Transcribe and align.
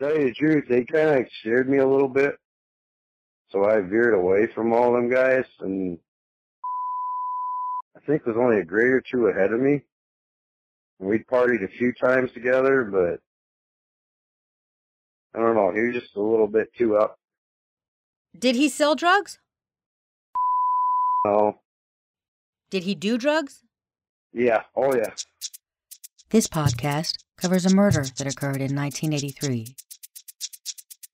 tell 0.00 0.16
you 0.16 0.24
the 0.24 0.34
truth, 0.34 0.64
they 0.68 0.84
kind 0.84 1.20
of 1.20 1.26
scared 1.40 1.68
me 1.68 1.78
a 1.78 1.86
little 1.86 2.08
bit. 2.08 2.36
So 3.50 3.64
I 3.64 3.80
veered 3.80 4.14
away 4.14 4.46
from 4.54 4.72
all 4.72 4.92
them 4.92 5.10
guys, 5.10 5.44
and 5.60 5.98
I 7.96 8.00
think 8.06 8.24
there's 8.24 8.36
only 8.36 8.60
a 8.60 8.64
grade 8.64 8.92
or 8.92 9.00
two 9.00 9.26
ahead 9.26 9.52
of 9.52 9.60
me. 9.60 9.82
We'd 10.98 11.26
partied 11.26 11.64
a 11.64 11.68
few 11.68 11.92
times 11.92 12.30
together, 12.32 12.84
but 12.84 13.20
I 15.34 15.42
don't 15.42 15.54
know. 15.54 15.72
He 15.72 15.80
was 15.86 15.94
just 15.94 16.16
a 16.16 16.20
little 16.20 16.46
bit 16.46 16.72
too 16.76 16.96
up. 16.96 17.18
Did 18.38 18.54
he 18.54 18.68
sell 18.68 18.94
drugs? 18.94 19.38
No. 21.24 21.58
Did 22.70 22.84
he 22.84 22.94
do 22.94 23.18
drugs? 23.18 23.64
Yeah. 24.32 24.62
Oh, 24.76 24.94
yeah. 24.94 25.10
This 26.30 26.46
podcast 26.46 27.16
covers 27.36 27.66
a 27.66 27.74
murder 27.74 28.04
that 28.16 28.26
occurred 28.26 28.60
in 28.60 28.76
1983. 28.76 29.74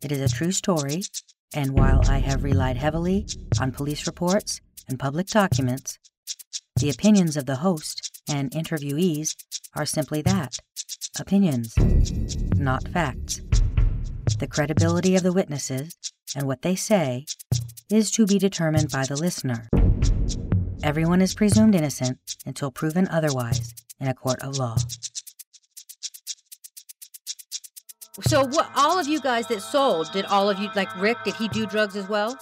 It 0.02 0.12
is 0.12 0.20
a 0.20 0.34
true 0.34 0.52
story, 0.52 1.02
and 1.54 1.70
while 1.70 2.02
I 2.06 2.18
have 2.18 2.44
relied 2.44 2.76
heavily 2.76 3.26
on 3.58 3.72
police 3.72 4.06
reports 4.06 4.60
and 4.88 4.98
public 4.98 5.26
documents, 5.28 5.98
the 6.78 6.90
opinions 6.90 7.36
of 7.36 7.46
the 7.46 7.56
host 7.56 8.22
and 8.28 8.50
interviewees 8.50 9.34
are 9.74 9.86
simply 9.86 10.20
that 10.22 10.58
opinions, 11.18 11.74
not 12.58 12.86
facts. 12.88 13.40
The 14.38 14.46
credibility 14.46 15.16
of 15.16 15.22
the 15.22 15.32
witnesses 15.32 15.96
and 16.36 16.46
what 16.46 16.60
they 16.60 16.76
say 16.76 17.24
is 17.88 18.10
to 18.12 18.26
be 18.26 18.38
determined 18.38 18.90
by 18.90 19.06
the 19.06 19.16
listener. 19.16 19.66
Everyone 20.82 21.22
is 21.22 21.34
presumed 21.34 21.74
innocent 21.74 22.36
until 22.44 22.70
proven 22.70 23.08
otherwise 23.08 23.74
in 23.98 24.08
a 24.08 24.14
court 24.14 24.42
of 24.42 24.58
law. 24.58 24.76
So, 28.22 28.44
what 28.46 28.70
all 28.74 28.98
of 28.98 29.06
you 29.06 29.20
guys 29.20 29.46
that 29.48 29.60
sold, 29.60 30.10
did 30.12 30.24
all 30.26 30.48
of 30.48 30.58
you 30.58 30.70
like 30.74 30.94
Rick? 31.00 31.18
Did 31.24 31.34
he 31.34 31.48
do 31.48 31.66
drugs 31.66 31.96
as 31.96 32.08
well? 32.08 32.38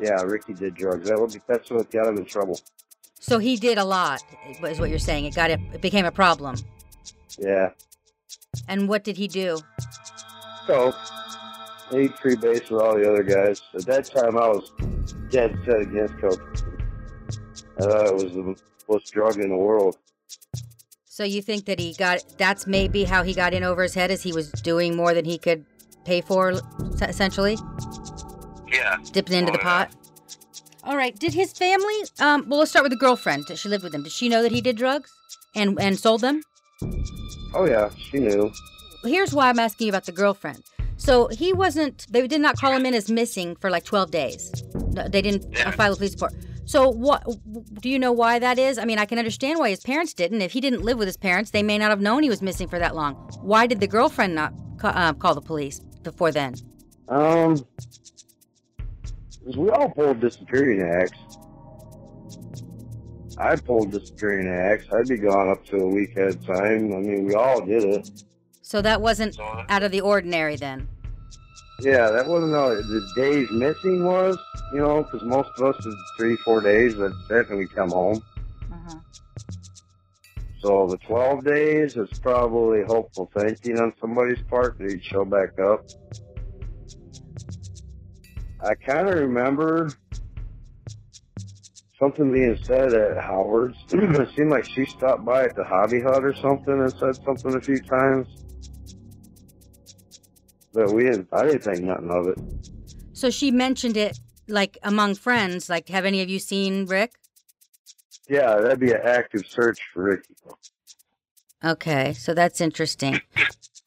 Yeah, 0.00 0.22
Ricky 0.22 0.54
did 0.54 0.74
drugs. 0.74 1.08
That 1.08 1.20
would 1.20 1.32
be, 1.32 1.40
that's 1.46 1.70
what 1.70 1.90
got 1.90 2.06
him 2.06 2.18
in 2.18 2.24
trouble. 2.24 2.60
So 3.18 3.38
he 3.38 3.56
did 3.56 3.78
a 3.78 3.84
lot, 3.84 4.22
is 4.62 4.78
what 4.78 4.90
you're 4.90 4.98
saying. 4.98 5.24
It 5.24 5.34
got 5.34 5.50
it, 5.50 5.60
it 5.72 5.80
became 5.80 6.04
a 6.04 6.12
problem. 6.12 6.56
Yeah. 7.36 7.70
And 8.68 8.88
what 8.88 9.02
did 9.02 9.16
he 9.16 9.26
do? 9.26 9.58
So, 10.66 10.92
he 11.90 12.08
free 12.08 12.36
base 12.36 12.70
with 12.70 12.80
all 12.80 12.94
the 12.96 13.10
other 13.10 13.22
guys. 13.22 13.60
At 13.74 13.86
that 13.86 14.04
time, 14.06 14.36
I 14.36 14.48
was 14.48 14.72
dead 15.30 15.58
set 15.64 15.80
against 15.80 16.16
coke. 16.18 16.56
I 17.78 17.82
thought 17.82 18.06
it 18.06 18.14
was 18.14 18.32
the 18.32 18.56
most 18.88 19.12
drug 19.12 19.38
in 19.38 19.48
the 19.48 19.56
world. 19.56 19.96
So 21.18 21.24
you 21.24 21.42
think 21.42 21.64
that 21.64 21.80
he 21.80 21.94
got 21.94 22.22
that's 22.38 22.64
maybe 22.68 23.02
how 23.02 23.24
he 23.24 23.34
got 23.34 23.52
in 23.52 23.64
over 23.64 23.82
his 23.82 23.92
head, 23.92 24.12
as 24.12 24.22
he 24.22 24.32
was 24.32 24.52
doing 24.52 24.94
more 24.94 25.14
than 25.14 25.24
he 25.24 25.36
could 25.36 25.66
pay 26.04 26.20
for, 26.20 26.54
essentially. 27.02 27.58
Yeah. 28.70 28.98
Dipping 29.10 29.36
into 29.38 29.50
the 29.50 29.58
pot. 29.58 29.90
All 30.84 30.96
right. 30.96 31.18
Did 31.18 31.34
his 31.34 31.52
family? 31.52 31.96
Um. 32.20 32.48
Well, 32.48 32.60
let's 32.60 32.70
start 32.70 32.84
with 32.84 32.92
the 32.92 32.98
girlfriend. 33.04 33.46
She 33.56 33.68
lived 33.68 33.82
with 33.82 33.92
him? 33.92 34.04
Did 34.04 34.12
she 34.12 34.28
know 34.28 34.44
that 34.44 34.52
he 34.52 34.60
did 34.60 34.76
drugs 34.76 35.10
and 35.56 35.76
and 35.80 35.98
sold 35.98 36.20
them? 36.20 36.40
Oh, 37.52 37.66
yeah, 37.66 37.90
she 37.98 38.20
knew. 38.20 38.52
Here's 39.02 39.34
why 39.34 39.48
I'm 39.48 39.58
asking 39.58 39.88
you 39.88 39.90
about 39.90 40.04
the 40.04 40.12
girlfriend. 40.12 40.62
So 40.98 41.26
he 41.26 41.52
wasn't. 41.52 42.06
They 42.12 42.28
did 42.28 42.40
not 42.40 42.56
call 42.58 42.70
him 42.70 42.86
in 42.86 42.94
as 42.94 43.10
missing 43.10 43.56
for 43.56 43.70
like 43.70 43.84
12 43.84 44.12
days. 44.12 44.52
No, 44.92 45.08
they 45.08 45.22
didn't 45.22 45.46
uh, 45.46 45.58
Yeah. 45.58 45.70
file 45.72 45.94
a 45.94 45.96
police 45.96 46.12
report. 46.12 46.34
So 46.68 46.90
what? 46.90 47.24
Do 47.80 47.88
you 47.88 47.98
know 47.98 48.12
why 48.12 48.38
that 48.40 48.58
is? 48.58 48.76
I 48.76 48.84
mean, 48.84 48.98
I 48.98 49.06
can 49.06 49.18
understand 49.18 49.58
why 49.58 49.70
his 49.70 49.80
parents 49.80 50.12
didn't. 50.12 50.42
If 50.42 50.52
he 50.52 50.60
didn't 50.60 50.82
live 50.82 50.98
with 50.98 51.08
his 51.08 51.16
parents, 51.16 51.50
they 51.50 51.62
may 51.62 51.78
not 51.78 51.88
have 51.88 52.02
known 52.02 52.22
he 52.22 52.28
was 52.28 52.42
missing 52.42 52.68
for 52.68 52.78
that 52.78 52.94
long. 52.94 53.14
Why 53.40 53.66
did 53.66 53.80
the 53.80 53.86
girlfriend 53.86 54.34
not 54.34 54.52
ca- 54.76 54.92
uh, 54.94 55.12
call 55.14 55.34
the 55.34 55.40
police 55.40 55.80
before 56.02 56.30
then? 56.30 56.56
Um, 57.08 57.56
'cause 57.56 57.66
we 59.56 59.70
all 59.70 59.88
pulled 59.88 60.20
disappearing 60.20 60.82
acts. 60.82 61.38
I 63.38 63.56
pulled 63.56 63.90
disappearing 63.90 64.48
acts. 64.48 64.84
I'd 64.92 65.08
be 65.08 65.16
gone 65.16 65.48
up 65.48 65.64
to 65.68 65.76
a 65.78 65.88
week 65.88 66.18
at 66.18 66.28
a 66.28 66.34
time. 66.34 66.92
I 66.92 66.98
mean, 66.98 67.24
we 67.24 67.32
all 67.34 67.64
did 67.64 67.84
it. 67.84 68.10
So 68.60 68.82
that 68.82 69.00
wasn't 69.00 69.40
uh, 69.40 69.64
out 69.70 69.82
of 69.82 69.90
the 69.90 70.02
ordinary 70.02 70.56
then. 70.56 70.86
Yeah, 71.80 72.10
that 72.10 72.26
wasn't 72.26 72.54
all 72.56 72.70
the 72.70 73.12
days 73.14 73.48
missing 73.52 74.04
was, 74.04 74.36
you 74.72 74.80
know, 74.80 75.04
because 75.04 75.22
most 75.22 75.50
of 75.58 75.74
us 75.74 75.86
is 75.86 75.94
three, 76.16 76.36
four 76.38 76.60
days. 76.60 76.94
And 76.98 77.14
we 77.58 77.68
come 77.68 77.90
home. 77.90 78.20
Uh-huh. 78.72 78.98
So 80.60 80.88
the 80.88 80.98
12 80.98 81.44
days 81.44 81.96
is 81.96 82.08
probably 82.18 82.82
hopeful 82.82 83.30
thinking 83.32 83.78
on 83.78 83.92
somebody's 84.00 84.42
part 84.50 84.76
that 84.78 84.90
he'd 84.90 85.04
show 85.04 85.24
back 85.24 85.56
up. 85.60 85.84
I 88.60 88.74
kind 88.74 89.08
of 89.08 89.14
remember 89.14 89.92
something 91.96 92.32
being 92.32 92.58
said 92.64 92.92
at 92.92 93.22
Howard's. 93.22 93.76
it 93.92 94.28
seemed 94.36 94.50
like 94.50 94.64
she 94.64 94.84
stopped 94.84 95.24
by 95.24 95.44
at 95.44 95.54
the 95.54 95.62
Hobby 95.62 96.00
Hut 96.00 96.24
or 96.24 96.34
something 96.34 96.74
and 96.74 96.92
said 96.94 97.14
something 97.24 97.54
a 97.54 97.60
few 97.60 97.80
times. 97.80 98.26
But 100.72 100.92
we 100.92 101.04
didn't, 101.04 101.28
I 101.32 101.44
didn't 101.44 101.62
think 101.62 101.80
nothing 101.82 102.10
of 102.10 102.28
it. 102.28 102.38
So 103.12 103.30
she 103.30 103.50
mentioned 103.50 103.96
it 103.96 104.18
like 104.48 104.78
among 104.82 105.14
friends. 105.16 105.68
Like, 105.68 105.88
have 105.88 106.04
any 106.04 106.22
of 106.22 106.28
you 106.28 106.38
seen 106.38 106.86
Rick? 106.86 107.12
Yeah, 108.28 108.56
that'd 108.56 108.78
be 108.78 108.92
an 108.92 109.00
active 109.02 109.46
search 109.48 109.78
for 109.92 110.04
Ricky. 110.04 110.34
Okay, 111.64 112.12
so 112.12 112.34
that's 112.34 112.60
interesting. 112.60 113.20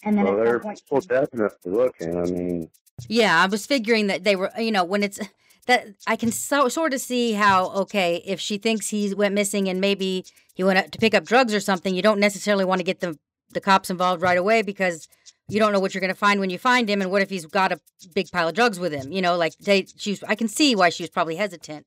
And 0.03 0.17
then 0.17 0.25
Well, 0.25 0.35
they're 0.35 0.59
point, 0.59 0.81
people 0.83 1.01
definitely 1.01 1.71
looking. 1.71 2.17
I 2.17 2.23
mean, 2.23 2.69
Yeah, 3.07 3.41
I 3.41 3.45
was 3.45 3.65
figuring 3.65 4.07
that 4.07 4.23
they 4.23 4.35
were, 4.35 4.51
you 4.57 4.71
know, 4.71 4.83
when 4.83 5.03
it's 5.03 5.19
that 5.67 5.87
I 6.07 6.15
can 6.15 6.31
so, 6.31 6.67
sort 6.69 6.93
of 6.93 7.01
see 7.01 7.33
how, 7.33 7.69
okay, 7.69 8.21
if 8.25 8.39
she 8.39 8.57
thinks 8.57 8.89
he 8.89 9.13
went 9.13 9.35
missing 9.35 9.69
and 9.69 9.79
maybe 9.79 10.25
he 10.55 10.63
went 10.63 10.79
out 10.79 10.91
to 10.91 10.97
pick 10.97 11.13
up 11.13 11.23
drugs 11.23 11.53
or 11.53 11.59
something, 11.59 11.93
you 11.93 12.01
don't 12.01 12.19
necessarily 12.19 12.65
want 12.65 12.79
to 12.79 12.83
get 12.83 12.99
the 12.99 13.17
the 13.53 13.61
cops 13.61 13.89
involved 13.89 14.21
right 14.21 14.37
away 14.37 14.61
because 14.61 15.07
you 15.49 15.59
don't 15.59 15.73
know 15.73 15.79
what 15.79 15.93
you're 15.93 16.01
going 16.01 16.13
to 16.13 16.19
find 16.19 16.39
when 16.39 16.49
you 16.49 16.57
find 16.57 16.89
him, 16.89 17.01
and 17.01 17.11
what 17.11 17.21
if 17.21 17.29
he's 17.29 17.45
got 17.45 17.71
a 17.71 17.79
big 18.13 18.31
pile 18.31 18.47
of 18.47 18.55
drugs 18.55 18.79
with 18.79 18.93
him? 18.93 19.11
You 19.11 19.21
know, 19.21 19.37
like 19.37 19.55
they, 19.57 19.85
she's. 19.97 20.23
I 20.23 20.35
can 20.35 20.47
see 20.47 20.75
why 20.75 20.89
she 20.89 21.03
was 21.03 21.09
probably 21.09 21.35
hesitant. 21.35 21.85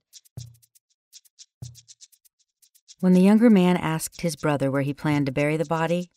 When 3.01 3.13
the 3.13 3.21
younger 3.21 3.51
man 3.51 3.77
asked 3.77 4.23
his 4.23 4.37
brother 4.37 4.71
where 4.71 4.81
he 4.81 4.95
planned 4.95 5.27
to 5.27 5.33
bury 5.33 5.59
the 5.59 5.67
body, 5.67 6.11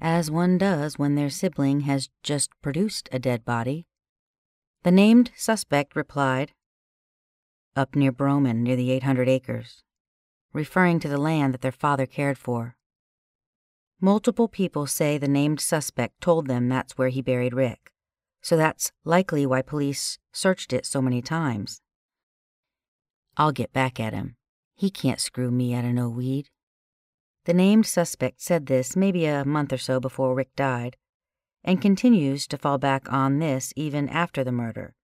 as 0.00 0.30
one 0.30 0.56
does 0.56 0.98
when 0.98 1.14
their 1.14 1.28
sibling 1.28 1.80
has 1.80 2.08
just 2.22 2.50
produced 2.62 3.08
a 3.12 3.18
dead 3.18 3.44
body, 3.44 3.86
the 4.82 4.90
named 4.90 5.32
suspect 5.36 5.94
replied, 5.94 6.52
Up 7.76 7.94
near 7.94 8.12
Brohman, 8.12 8.62
near 8.62 8.76
the 8.76 8.90
800 8.92 9.28
acres, 9.28 9.82
referring 10.54 11.00
to 11.00 11.08
the 11.08 11.18
land 11.18 11.52
that 11.52 11.60
their 11.60 11.72
father 11.72 12.06
cared 12.06 12.38
for. 12.38 12.77
Multiple 14.00 14.46
people 14.46 14.86
say 14.86 15.18
the 15.18 15.26
named 15.26 15.60
suspect 15.60 16.20
told 16.20 16.46
them 16.46 16.68
that's 16.68 16.96
where 16.96 17.08
he 17.08 17.20
buried 17.20 17.52
Rick, 17.52 17.92
so 18.40 18.56
that's 18.56 18.92
likely 19.04 19.44
why 19.44 19.60
police 19.60 20.18
searched 20.32 20.72
it 20.72 20.86
so 20.86 21.02
many 21.02 21.20
times. 21.20 21.80
I'll 23.36 23.50
get 23.50 23.72
back 23.72 23.98
at 23.98 24.12
him. 24.12 24.36
He 24.76 24.88
can't 24.90 25.20
screw 25.20 25.50
me 25.50 25.74
out 25.74 25.84
of 25.84 25.92
no 25.92 26.08
weed. 26.08 26.48
The 27.44 27.54
named 27.54 27.86
suspect 27.86 28.40
said 28.40 28.66
this 28.66 28.94
maybe 28.94 29.26
a 29.26 29.44
month 29.44 29.72
or 29.72 29.78
so 29.78 29.98
before 29.98 30.32
Rick 30.32 30.54
died, 30.54 30.96
and 31.64 31.82
continues 31.82 32.46
to 32.48 32.58
fall 32.58 32.78
back 32.78 33.12
on 33.12 33.40
this 33.40 33.72
even 33.74 34.08
after 34.08 34.44
the 34.44 34.52
murder, 34.52 34.94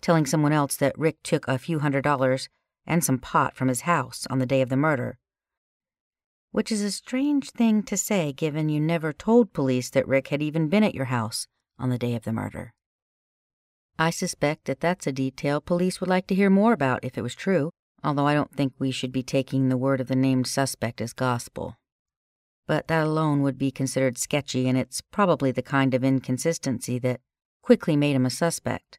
telling 0.00 0.26
someone 0.26 0.52
else 0.52 0.76
that 0.76 0.96
Rick 0.96 1.24
took 1.24 1.48
a 1.48 1.58
few 1.58 1.80
hundred 1.80 2.02
dollars 2.02 2.48
and 2.86 3.02
some 3.02 3.18
pot 3.18 3.56
from 3.56 3.66
his 3.66 3.80
house 3.80 4.28
on 4.30 4.38
the 4.38 4.46
day 4.46 4.60
of 4.60 4.68
the 4.68 4.76
murder. 4.76 5.18
Which 6.52 6.70
is 6.70 6.82
a 6.82 6.90
strange 6.90 7.50
thing 7.50 7.82
to 7.84 7.96
say 7.96 8.32
given 8.32 8.68
you 8.68 8.78
never 8.78 9.12
told 9.12 9.52
police 9.52 9.90
that 9.90 10.06
Rick 10.06 10.28
had 10.28 10.42
even 10.42 10.68
been 10.68 10.84
at 10.84 10.94
your 10.94 11.06
house 11.06 11.46
on 11.78 11.88
the 11.88 11.98
day 11.98 12.14
of 12.14 12.24
the 12.24 12.32
murder. 12.32 12.72
I 13.98 14.10
suspect 14.10 14.66
that 14.66 14.80
that's 14.80 15.06
a 15.06 15.12
detail 15.12 15.60
police 15.60 16.00
would 16.00 16.10
like 16.10 16.26
to 16.26 16.34
hear 16.34 16.50
more 16.50 16.72
about 16.72 17.04
if 17.04 17.16
it 17.16 17.22
was 17.22 17.34
true, 17.34 17.70
although 18.04 18.26
I 18.26 18.34
don't 18.34 18.54
think 18.54 18.74
we 18.78 18.90
should 18.90 19.12
be 19.12 19.22
taking 19.22 19.68
the 19.68 19.76
word 19.76 20.00
of 20.00 20.08
the 20.08 20.16
named 20.16 20.46
suspect 20.46 21.00
as 21.00 21.12
gospel. 21.12 21.76
But 22.66 22.86
that 22.88 23.06
alone 23.06 23.42
would 23.42 23.58
be 23.58 23.70
considered 23.70 24.18
sketchy, 24.18 24.68
and 24.68 24.76
it's 24.76 25.00
probably 25.00 25.52
the 25.52 25.62
kind 25.62 25.94
of 25.94 26.04
inconsistency 26.04 26.98
that 27.00 27.20
quickly 27.62 27.96
made 27.96 28.14
him 28.14 28.26
a 28.26 28.30
suspect. 28.30 28.98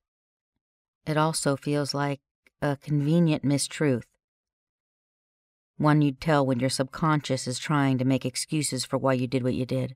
It 1.06 1.18
also 1.18 1.56
feels 1.56 1.94
like 1.94 2.22
a 2.62 2.78
convenient 2.78 3.44
mistruth. 3.44 4.06
One 5.78 6.02
you'd 6.02 6.22
tell 6.22 6.46
when 6.46 6.60
your 6.60 6.70
subconscious 6.70 7.48
is 7.48 7.60
trying 7.60 7.98
to 7.98 8.06
make 8.06 8.26
excuses 8.26 8.86
for 8.86 8.98
why 8.98 9.14
you 9.14 9.28
did 9.28 9.44
what 9.44 9.56
you 9.56 9.66
did. 9.66 9.96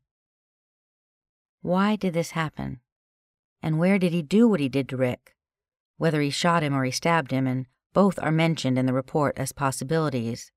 Why 1.61 1.95
did 1.95 2.13
this 2.13 2.31
happen? 2.31 2.81
And 3.61 3.79
where 3.79 3.99
did 3.99 4.11
he 4.11 4.21
do 4.21 4.47
what 4.47 4.59
he 4.59 4.69
did 4.69 4.89
to 4.89 4.97
Rick? 4.97 5.35
Whether 5.97 6.21
he 6.21 6.29
shot 6.29 6.63
him 6.63 6.73
or 6.73 6.83
he 6.83 6.91
stabbed 6.91 7.31
him, 7.31 7.47
and 7.47 7.65
both 7.93 8.19
are 8.19 8.31
mentioned 8.31 8.77
in 8.77 8.85
the 8.85 8.93
report 8.93 9.37
as 9.37 9.51
possibilities. 9.51 10.51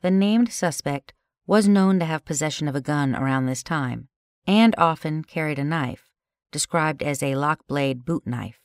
The 0.00 0.10
named 0.10 0.52
suspect 0.52 1.12
was 1.46 1.68
known 1.68 1.98
to 1.98 2.04
have 2.04 2.24
possession 2.24 2.68
of 2.68 2.76
a 2.76 2.80
gun 2.80 3.14
around 3.14 3.46
this 3.46 3.62
time, 3.62 4.08
and 4.46 4.74
often 4.78 5.24
carried 5.24 5.58
a 5.58 5.64
knife, 5.64 6.08
described 6.50 7.02
as 7.02 7.22
a 7.22 7.34
lock 7.34 7.66
blade 7.66 8.04
boot 8.04 8.26
knife. 8.26 8.60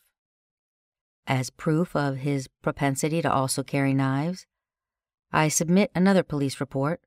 As 1.25 1.49
proof 1.49 1.95
of 1.95 2.17
his 2.17 2.47
propensity 2.61 3.21
to 3.21 3.31
also 3.31 3.63
carry 3.63 3.93
knives, 3.93 4.45
I 5.31 5.49
submit 5.49 5.91
another 5.93 6.23
police 6.23 6.59
report 6.59 7.01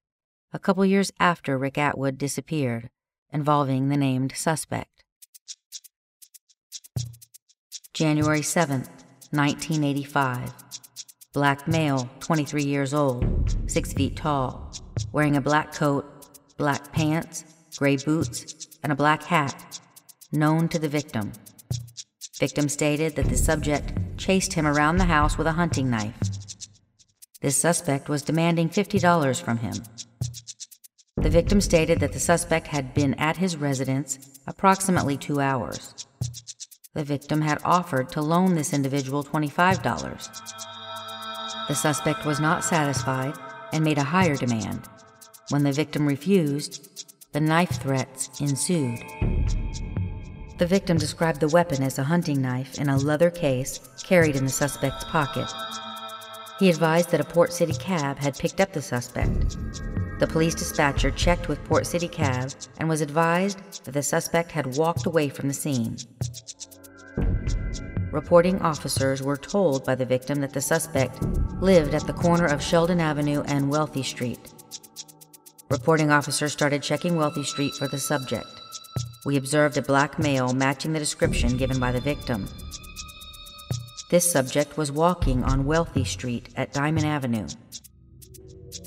a 0.52 0.58
couple 0.58 0.84
years 0.84 1.12
after 1.18 1.56
Rick 1.56 1.78
Atwood 1.78 2.18
disappeared, 2.18 2.90
involving 3.32 3.88
the 3.88 3.96
named 3.96 4.32
suspect. 4.36 5.04
January 7.94 8.40
7th, 8.40 8.88
1985. 9.30 10.52
Black 11.32 11.68
male, 11.68 12.10
23 12.20 12.64
years 12.64 12.92
old, 12.92 13.56
6 13.66 13.92
feet 13.92 14.16
tall, 14.16 14.72
wearing 15.12 15.36
a 15.36 15.40
black 15.40 15.72
coat, 15.72 16.04
black 16.56 16.92
pants, 16.92 17.44
gray 17.76 17.96
boots, 17.96 18.66
and 18.82 18.92
a 18.92 18.96
black 18.96 19.22
hat, 19.22 19.80
known 20.32 20.68
to 20.68 20.78
the 20.78 20.88
victim. 20.88 21.32
Victim 22.38 22.68
stated 22.68 23.16
that 23.16 23.28
the 23.28 23.36
subject 23.36 23.92
chased 24.16 24.54
him 24.54 24.66
around 24.66 24.96
the 24.96 25.04
house 25.04 25.38
with 25.38 25.46
a 25.46 25.52
hunting 25.52 25.88
knife. 25.88 26.39
This 27.40 27.56
suspect 27.56 28.08
was 28.08 28.22
demanding 28.22 28.68
$50 28.68 29.42
from 29.42 29.58
him. 29.58 29.74
The 31.16 31.30
victim 31.30 31.60
stated 31.60 32.00
that 32.00 32.12
the 32.12 32.20
suspect 32.20 32.66
had 32.66 32.92
been 32.92 33.14
at 33.14 33.38
his 33.38 33.56
residence 33.56 34.40
approximately 34.46 35.16
two 35.16 35.40
hours. 35.40 36.06
The 36.94 37.04
victim 37.04 37.40
had 37.40 37.60
offered 37.64 38.10
to 38.10 38.20
loan 38.20 38.54
this 38.54 38.74
individual 38.74 39.24
$25. 39.24 41.68
The 41.68 41.74
suspect 41.74 42.26
was 42.26 42.40
not 42.40 42.64
satisfied 42.64 43.34
and 43.72 43.84
made 43.84 43.98
a 43.98 44.04
higher 44.04 44.36
demand. 44.36 44.88
When 45.50 45.62
the 45.62 45.72
victim 45.72 46.06
refused, 46.06 47.06
the 47.32 47.40
knife 47.40 47.80
threats 47.80 48.40
ensued. 48.40 48.98
The 50.58 50.66
victim 50.66 50.98
described 50.98 51.40
the 51.40 51.48
weapon 51.48 51.82
as 51.82 51.98
a 51.98 52.04
hunting 52.04 52.42
knife 52.42 52.78
in 52.78 52.88
a 52.88 52.98
leather 52.98 53.30
case 53.30 53.80
carried 54.02 54.36
in 54.36 54.44
the 54.44 54.50
suspect's 54.50 55.04
pocket. 55.04 55.50
He 56.60 56.68
advised 56.68 57.10
that 57.10 57.22
a 57.22 57.24
Port 57.24 57.54
City 57.54 57.72
cab 57.72 58.18
had 58.18 58.38
picked 58.38 58.60
up 58.60 58.74
the 58.74 58.82
suspect. 58.82 59.56
The 60.18 60.26
police 60.26 60.54
dispatcher 60.54 61.10
checked 61.10 61.48
with 61.48 61.64
Port 61.64 61.86
City 61.86 62.06
Cab 62.06 62.52
and 62.76 62.86
was 62.86 63.00
advised 63.00 63.86
that 63.86 63.92
the 63.92 64.02
suspect 64.02 64.52
had 64.52 64.76
walked 64.76 65.06
away 65.06 65.30
from 65.30 65.48
the 65.48 65.54
scene. 65.54 65.96
Reporting 68.12 68.60
officers 68.60 69.22
were 69.22 69.38
told 69.38 69.86
by 69.86 69.94
the 69.94 70.04
victim 70.04 70.42
that 70.42 70.52
the 70.52 70.60
suspect 70.60 71.22
lived 71.62 71.94
at 71.94 72.06
the 72.06 72.12
corner 72.12 72.44
of 72.44 72.62
Sheldon 72.62 73.00
Avenue 73.00 73.42
and 73.46 73.70
Wealthy 73.70 74.02
Street. 74.02 74.52
Reporting 75.70 76.10
officers 76.10 76.52
started 76.52 76.82
checking 76.82 77.16
Wealthy 77.16 77.44
Street 77.44 77.72
for 77.72 77.88
the 77.88 77.98
subject. 77.98 78.48
We 79.24 79.38
observed 79.38 79.78
a 79.78 79.82
black 79.82 80.18
male 80.18 80.52
matching 80.52 80.92
the 80.92 80.98
description 80.98 81.56
given 81.56 81.80
by 81.80 81.90
the 81.90 82.00
victim. 82.02 82.50
This 84.10 84.28
subject 84.28 84.76
was 84.76 84.90
walking 84.90 85.44
on 85.44 85.64
Wealthy 85.64 86.02
Street 86.02 86.48
at 86.56 86.72
Diamond 86.72 87.06
Avenue. 87.06 87.46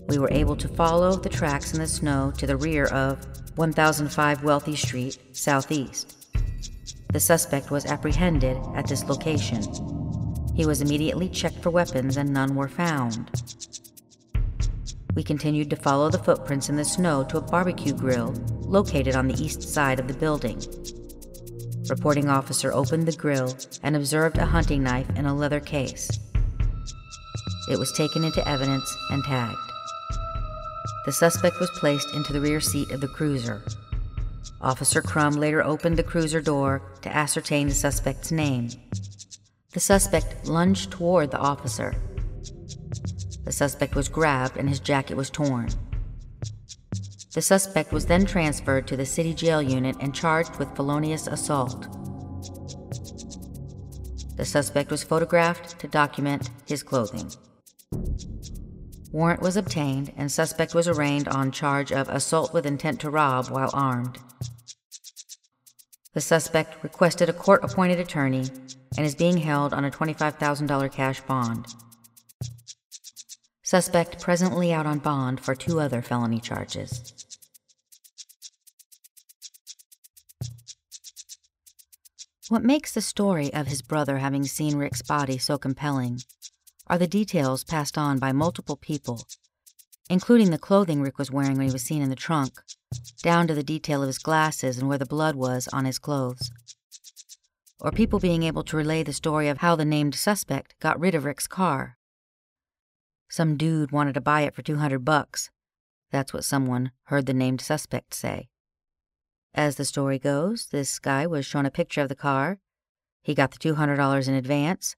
We 0.09 0.17
were 0.17 0.29
able 0.29 0.57
to 0.57 0.67
follow 0.67 1.15
the 1.15 1.29
tracks 1.29 1.71
in 1.73 1.79
the 1.79 1.87
snow 1.87 2.33
to 2.37 2.45
the 2.45 2.57
rear 2.57 2.87
of 2.87 3.25
1005 3.55 4.43
Wealthy 4.43 4.75
Street, 4.75 5.17
southeast. 5.31 6.27
The 7.13 7.21
suspect 7.21 7.71
was 7.71 7.85
apprehended 7.85 8.57
at 8.75 8.87
this 8.87 9.05
location. 9.05 9.63
He 10.55 10.65
was 10.65 10.81
immediately 10.81 11.29
checked 11.29 11.63
for 11.63 11.69
weapons 11.69 12.17
and 12.17 12.33
none 12.33 12.53
were 12.53 12.67
found. 12.67 13.31
We 15.15 15.23
continued 15.23 15.69
to 15.69 15.77
follow 15.77 16.09
the 16.09 16.19
footprints 16.19 16.67
in 16.67 16.75
the 16.75 16.83
snow 16.83 17.23
to 17.29 17.37
a 17.37 17.41
barbecue 17.41 17.93
grill 17.93 18.33
located 18.59 19.15
on 19.15 19.29
the 19.29 19.41
east 19.41 19.61
side 19.61 20.01
of 20.01 20.09
the 20.09 20.15
building. 20.15 20.61
Reporting 21.89 22.29
officer 22.29 22.71
opened 22.71 23.07
the 23.07 23.11
grill 23.17 23.55
and 23.83 23.95
observed 23.95 24.37
a 24.37 24.45
hunting 24.45 24.83
knife 24.83 25.09
in 25.17 25.25
a 25.25 25.35
leather 25.35 25.59
case. 25.59 26.09
It 27.69 27.77
was 27.77 27.91
taken 27.91 28.23
into 28.23 28.47
evidence 28.47 28.95
and 29.09 29.23
tagged. 29.23 29.57
The 31.05 31.11
suspect 31.11 31.59
was 31.59 31.69
placed 31.71 32.13
into 32.13 32.31
the 32.31 32.41
rear 32.41 32.61
seat 32.61 32.91
of 32.91 33.01
the 33.01 33.07
cruiser. 33.07 33.61
Officer 34.61 35.01
Crum 35.01 35.33
later 35.33 35.61
opened 35.63 35.97
the 35.97 36.03
cruiser 36.03 36.39
door 36.39 36.81
to 37.01 37.13
ascertain 37.13 37.67
the 37.67 37.73
suspect's 37.73 38.31
name. 38.31 38.69
The 39.71 39.81
suspect 39.81 40.47
lunged 40.47 40.91
toward 40.91 41.31
the 41.31 41.39
officer. 41.39 41.95
The 43.43 43.51
suspect 43.51 43.95
was 43.95 44.07
grabbed 44.07 44.55
and 44.55 44.69
his 44.69 44.79
jacket 44.79 45.17
was 45.17 45.29
torn. 45.29 45.69
The 47.33 47.41
suspect 47.41 47.91
was 47.91 48.05
then 48.05 48.25
transferred 48.25 48.87
to 48.87 48.95
the 48.95 49.07
city 49.07 49.33
jail 49.33 49.59
unit 49.59 49.95
and 49.99 50.13
charged 50.13 50.57
with 50.57 50.75
felonious 50.75 51.25
assault. 51.25 51.87
The 54.37 54.45
suspect 54.45 54.91
was 54.91 55.03
photographed 55.03 55.79
to 55.79 55.87
document 55.87 56.51
his 56.67 56.83
clothing. 56.83 57.31
Warrant 59.11 59.41
was 59.41 59.57
obtained 59.57 60.13
and 60.15 60.31
suspect 60.31 60.75
was 60.75 60.87
arraigned 60.87 61.27
on 61.27 61.51
charge 61.51 61.91
of 61.91 62.07
assault 62.09 62.53
with 62.53 62.67
intent 62.67 62.99
to 63.01 63.09
rob 63.09 63.47
while 63.49 63.71
armed. 63.73 64.19
The 66.13 66.21
suspect 66.21 66.83
requested 66.83 67.29
a 67.29 67.33
court 67.33 67.63
appointed 67.63 67.99
attorney 67.99 68.45
and 68.95 69.05
is 69.05 69.15
being 69.15 69.37
held 69.37 69.73
on 69.73 69.85
a 69.85 69.91
$25,000 69.91 70.91
cash 70.91 71.21
bond. 71.21 71.65
Suspect 73.63 74.21
presently 74.21 74.71
out 74.71 74.85
on 74.85 74.99
bond 74.99 75.39
for 75.39 75.55
two 75.55 75.79
other 75.79 76.03
felony 76.03 76.39
charges. 76.39 77.22
What 82.53 82.63
makes 82.63 82.93
the 82.93 83.01
story 83.01 83.51
of 83.51 83.65
his 83.65 83.81
brother 83.81 84.19
having 84.19 84.43
seen 84.43 84.77
Rick's 84.77 85.01
body 85.01 85.39
so 85.39 85.57
compelling 85.57 86.21
are 86.85 86.99
the 86.99 87.07
details 87.07 87.63
passed 87.63 87.97
on 87.97 88.19
by 88.19 88.31
multiple 88.31 88.75
people, 88.75 89.25
including 90.07 90.51
the 90.51 90.59
clothing 90.59 91.01
Rick 91.01 91.17
was 91.17 91.31
wearing 91.31 91.57
when 91.57 91.65
he 91.65 91.73
was 91.73 91.81
seen 91.81 92.03
in 92.03 92.11
the 92.11 92.15
trunk, 92.15 92.61
down 93.23 93.47
to 93.47 93.55
the 93.55 93.63
detail 93.63 94.03
of 94.03 94.07
his 94.07 94.19
glasses 94.19 94.77
and 94.77 94.87
where 94.87 94.99
the 94.99 95.05
blood 95.07 95.35
was 95.35 95.67
on 95.69 95.85
his 95.85 95.97
clothes. 95.97 96.51
Or 97.79 97.91
people 97.91 98.19
being 98.19 98.43
able 98.43 98.63
to 98.65 98.77
relay 98.77 99.01
the 99.01 99.13
story 99.13 99.47
of 99.47 99.57
how 99.57 99.75
the 99.75 99.83
named 99.83 100.13
suspect 100.13 100.75
got 100.79 100.99
rid 100.99 101.15
of 101.15 101.25
Rick's 101.25 101.47
car. 101.47 101.97
Some 103.29 103.57
dude 103.57 103.91
wanted 103.91 104.13
to 104.13 104.21
buy 104.21 104.41
it 104.41 104.53
for 104.53 104.61
200 104.61 104.99
bucks. 104.99 105.49
That's 106.11 106.33
what 106.33 106.43
someone 106.43 106.91
heard 107.05 107.25
the 107.25 107.33
named 107.33 107.61
suspect 107.61 108.13
say. 108.13 108.49
As 109.55 109.75
the 109.75 109.85
story 109.85 110.17
goes, 110.17 110.67
this 110.67 110.97
guy 110.99 111.27
was 111.27 111.45
shown 111.45 111.65
a 111.65 111.71
picture 111.71 112.01
of 112.01 112.09
the 112.09 112.15
car. 112.15 112.59
He 113.21 113.35
got 113.35 113.51
the 113.51 113.59
$200 113.59 114.27
in 114.27 114.33
advance, 114.33 114.95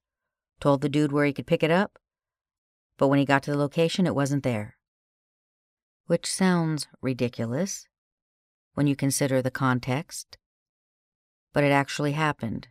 told 0.60 0.80
the 0.80 0.88
dude 0.88 1.12
where 1.12 1.26
he 1.26 1.32
could 1.32 1.46
pick 1.46 1.62
it 1.62 1.70
up, 1.70 1.98
but 2.96 3.08
when 3.08 3.18
he 3.18 3.24
got 3.24 3.42
to 3.44 3.50
the 3.50 3.58
location, 3.58 4.06
it 4.06 4.14
wasn't 4.14 4.42
there. 4.42 4.76
Which 6.06 6.30
sounds 6.30 6.86
ridiculous 7.02 7.86
when 8.74 8.86
you 8.86 8.96
consider 8.96 9.42
the 9.42 9.50
context. 9.50 10.38
But 11.52 11.64
it 11.64 11.72
actually 11.72 12.12
happened. 12.12 12.68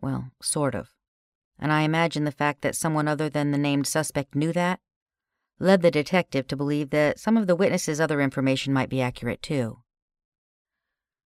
Well, 0.00 0.30
sort 0.42 0.74
of. 0.74 0.94
And 1.58 1.72
I 1.72 1.82
imagine 1.82 2.24
the 2.24 2.32
fact 2.32 2.62
that 2.62 2.76
someone 2.76 3.08
other 3.08 3.28
than 3.28 3.50
the 3.50 3.58
named 3.58 3.86
suspect 3.86 4.34
knew 4.34 4.52
that 4.52 4.80
led 5.58 5.82
the 5.82 5.90
detective 5.90 6.46
to 6.46 6.56
believe 6.56 6.90
that 6.90 7.18
some 7.18 7.36
of 7.36 7.48
the 7.48 7.56
witness's 7.56 8.00
other 8.00 8.20
information 8.20 8.72
might 8.72 8.88
be 8.88 9.02
accurate 9.02 9.42
too. 9.42 9.78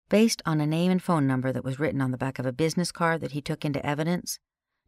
Based 0.10 0.42
on 0.46 0.62
a 0.62 0.68
name 0.68 0.92
and 0.92 1.02
phone 1.02 1.26
number 1.26 1.52
that 1.52 1.64
was 1.64 1.80
written 1.80 2.02
on 2.02 2.12
the 2.12 2.18
back 2.18 2.38
of 2.38 2.46
a 2.46 2.52
business 2.54 2.92
card 2.92 3.22
that 3.22 3.32
he 3.32 3.42
took 3.42 3.66
into 3.66 3.84
evidence, 3.86 4.40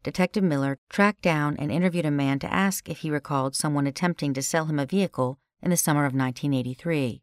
Detective 0.04 0.44
Miller 0.44 0.78
tracked 0.88 1.22
down 1.22 1.56
and 1.56 1.72
interviewed 1.72 2.06
a 2.06 2.10
man 2.10 2.38
to 2.38 2.52
ask 2.52 2.88
if 2.88 2.98
he 2.98 3.10
recalled 3.10 3.56
someone 3.56 3.86
attempting 3.86 4.32
to 4.34 4.42
sell 4.42 4.66
him 4.66 4.78
a 4.78 4.86
vehicle 4.86 5.38
in 5.60 5.70
the 5.70 5.76
summer 5.76 6.04
of 6.04 6.14
1983. 6.14 7.22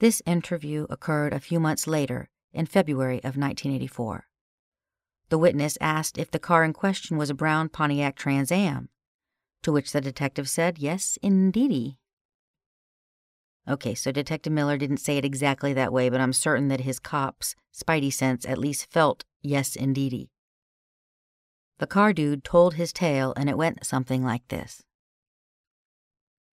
This 0.00 0.22
interview 0.24 0.86
occurred 0.88 1.34
a 1.34 1.40
few 1.40 1.60
months 1.60 1.86
later, 1.86 2.30
in 2.52 2.64
February 2.64 3.18
of 3.18 3.36
1984. 3.36 4.26
The 5.28 5.38
witness 5.38 5.76
asked 5.80 6.16
if 6.16 6.30
the 6.30 6.38
car 6.38 6.64
in 6.64 6.72
question 6.72 7.18
was 7.18 7.28
a 7.28 7.34
brown 7.34 7.68
Pontiac 7.68 8.16
Trans 8.16 8.50
Am, 8.50 8.88
to 9.62 9.72
which 9.72 9.92
the 9.92 10.00
detective 10.00 10.48
said, 10.48 10.78
Yes, 10.78 11.18
indeedy. 11.22 11.98
Okay, 13.68 13.94
so 13.94 14.10
Detective 14.10 14.52
Miller 14.52 14.78
didn't 14.78 14.96
say 14.96 15.18
it 15.18 15.26
exactly 15.26 15.74
that 15.74 15.92
way, 15.92 16.08
but 16.08 16.20
I'm 16.22 16.32
certain 16.32 16.68
that 16.68 16.80
his 16.80 16.98
cop's 16.98 17.54
spidey 17.74 18.10
sense 18.10 18.46
at 18.46 18.56
least 18.56 18.90
felt 18.90 19.24
yes, 19.42 19.76
indeedy. 19.76 20.30
The 21.78 21.86
car 21.86 22.14
dude 22.14 22.44
told 22.44 22.74
his 22.74 22.92
tale, 22.92 23.34
and 23.36 23.48
it 23.48 23.58
went 23.58 23.84
something 23.84 24.24
like 24.24 24.48
this. 24.48 24.82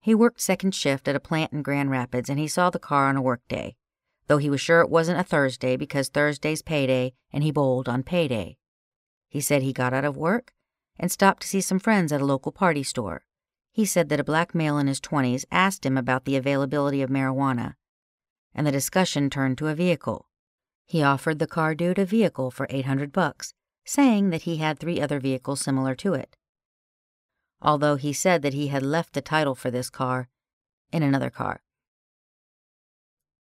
He 0.01 0.13
worked 0.13 0.41
second 0.41 0.75
shift 0.75 1.07
at 1.07 1.15
a 1.15 1.19
plant 1.21 1.53
in 1.53 1.63
Grand 1.63 1.89
Rapids, 1.89 2.29
and 2.29 2.37
he 2.37 2.47
saw 2.47 2.69
the 2.69 2.79
car 2.79 3.07
on 3.07 3.15
a 3.15 3.21
workday, 3.21 3.75
though 4.27 4.37
he 4.37 4.49
was 4.49 4.61
sure 4.61 4.81
it 4.81 4.89
wasn't 4.89 5.19
a 5.19 5.23
Thursday 5.23 5.77
because 5.77 6.09
Thursday's 6.09 6.61
payday, 6.61 7.13
and 7.31 7.43
he 7.43 7.51
bowled 7.51 7.87
on 7.87 8.03
payday. 8.03 8.57
He 9.29 9.39
said 9.41 9.63
he 9.63 9.73
got 9.73 9.93
out 9.93 10.05
of 10.05 10.17
work 10.17 10.53
and 10.99 11.11
stopped 11.11 11.41
to 11.41 11.47
see 11.47 11.61
some 11.61 11.79
friends 11.79 12.11
at 12.11 12.21
a 12.21 12.25
local 12.25 12.51
party 12.51 12.83
store. 12.83 13.23
He 13.75 13.83
said 13.83 14.07
that 14.07 14.21
a 14.21 14.23
black 14.23 14.55
male 14.55 14.77
in 14.77 14.87
his 14.87 15.01
20s 15.01 15.43
asked 15.51 15.85
him 15.85 15.97
about 15.97 16.23
the 16.23 16.37
availability 16.37 17.01
of 17.01 17.09
marijuana, 17.09 17.73
and 18.53 18.65
the 18.65 18.71
discussion 18.71 19.29
turned 19.29 19.57
to 19.57 19.67
a 19.67 19.75
vehicle. 19.75 20.29
He 20.85 21.03
offered 21.03 21.39
the 21.39 21.45
car 21.45 21.75
dude 21.75 21.99
a 21.99 22.05
vehicle 22.05 22.51
for 22.51 22.67
800 22.69 23.11
bucks, 23.11 23.53
saying 23.83 24.29
that 24.29 24.43
he 24.43 24.57
had 24.57 24.79
three 24.79 25.01
other 25.01 25.19
vehicles 25.19 25.59
similar 25.59 25.93
to 25.95 26.13
it. 26.13 26.37
Although 27.61 27.97
he 27.97 28.13
said 28.13 28.43
that 28.43 28.53
he 28.53 28.69
had 28.69 28.81
left 28.81 29.11
the 29.11 29.21
title 29.21 29.55
for 29.55 29.69
this 29.69 29.89
car 29.89 30.29
in 30.93 31.03
another 31.03 31.29
car. 31.29 31.61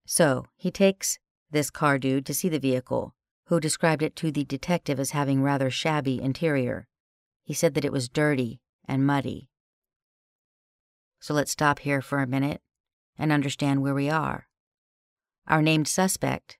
So, 0.06 0.46
he 0.54 0.70
takes 0.70 1.18
this 1.50 1.72
car 1.72 1.98
dude 1.98 2.24
to 2.26 2.34
see 2.34 2.48
the 2.48 2.60
vehicle, 2.60 3.16
who 3.46 3.58
described 3.58 4.00
it 4.00 4.14
to 4.14 4.30
the 4.30 4.44
detective 4.44 5.00
as 5.00 5.10
having 5.10 5.42
rather 5.42 5.70
shabby 5.70 6.22
interior. 6.22 6.86
He 7.42 7.52
said 7.52 7.74
that 7.74 7.84
it 7.84 7.90
was 7.90 8.08
dirty 8.08 8.60
and 8.86 9.04
muddy. 9.04 9.49
So 11.20 11.34
let's 11.34 11.52
stop 11.52 11.80
here 11.80 12.00
for 12.00 12.18
a 12.18 12.26
minute 12.26 12.62
and 13.18 13.30
understand 13.30 13.82
where 13.82 13.94
we 13.94 14.08
are. 14.08 14.48
Our 15.46 15.62
named 15.62 15.86
suspect, 15.86 16.58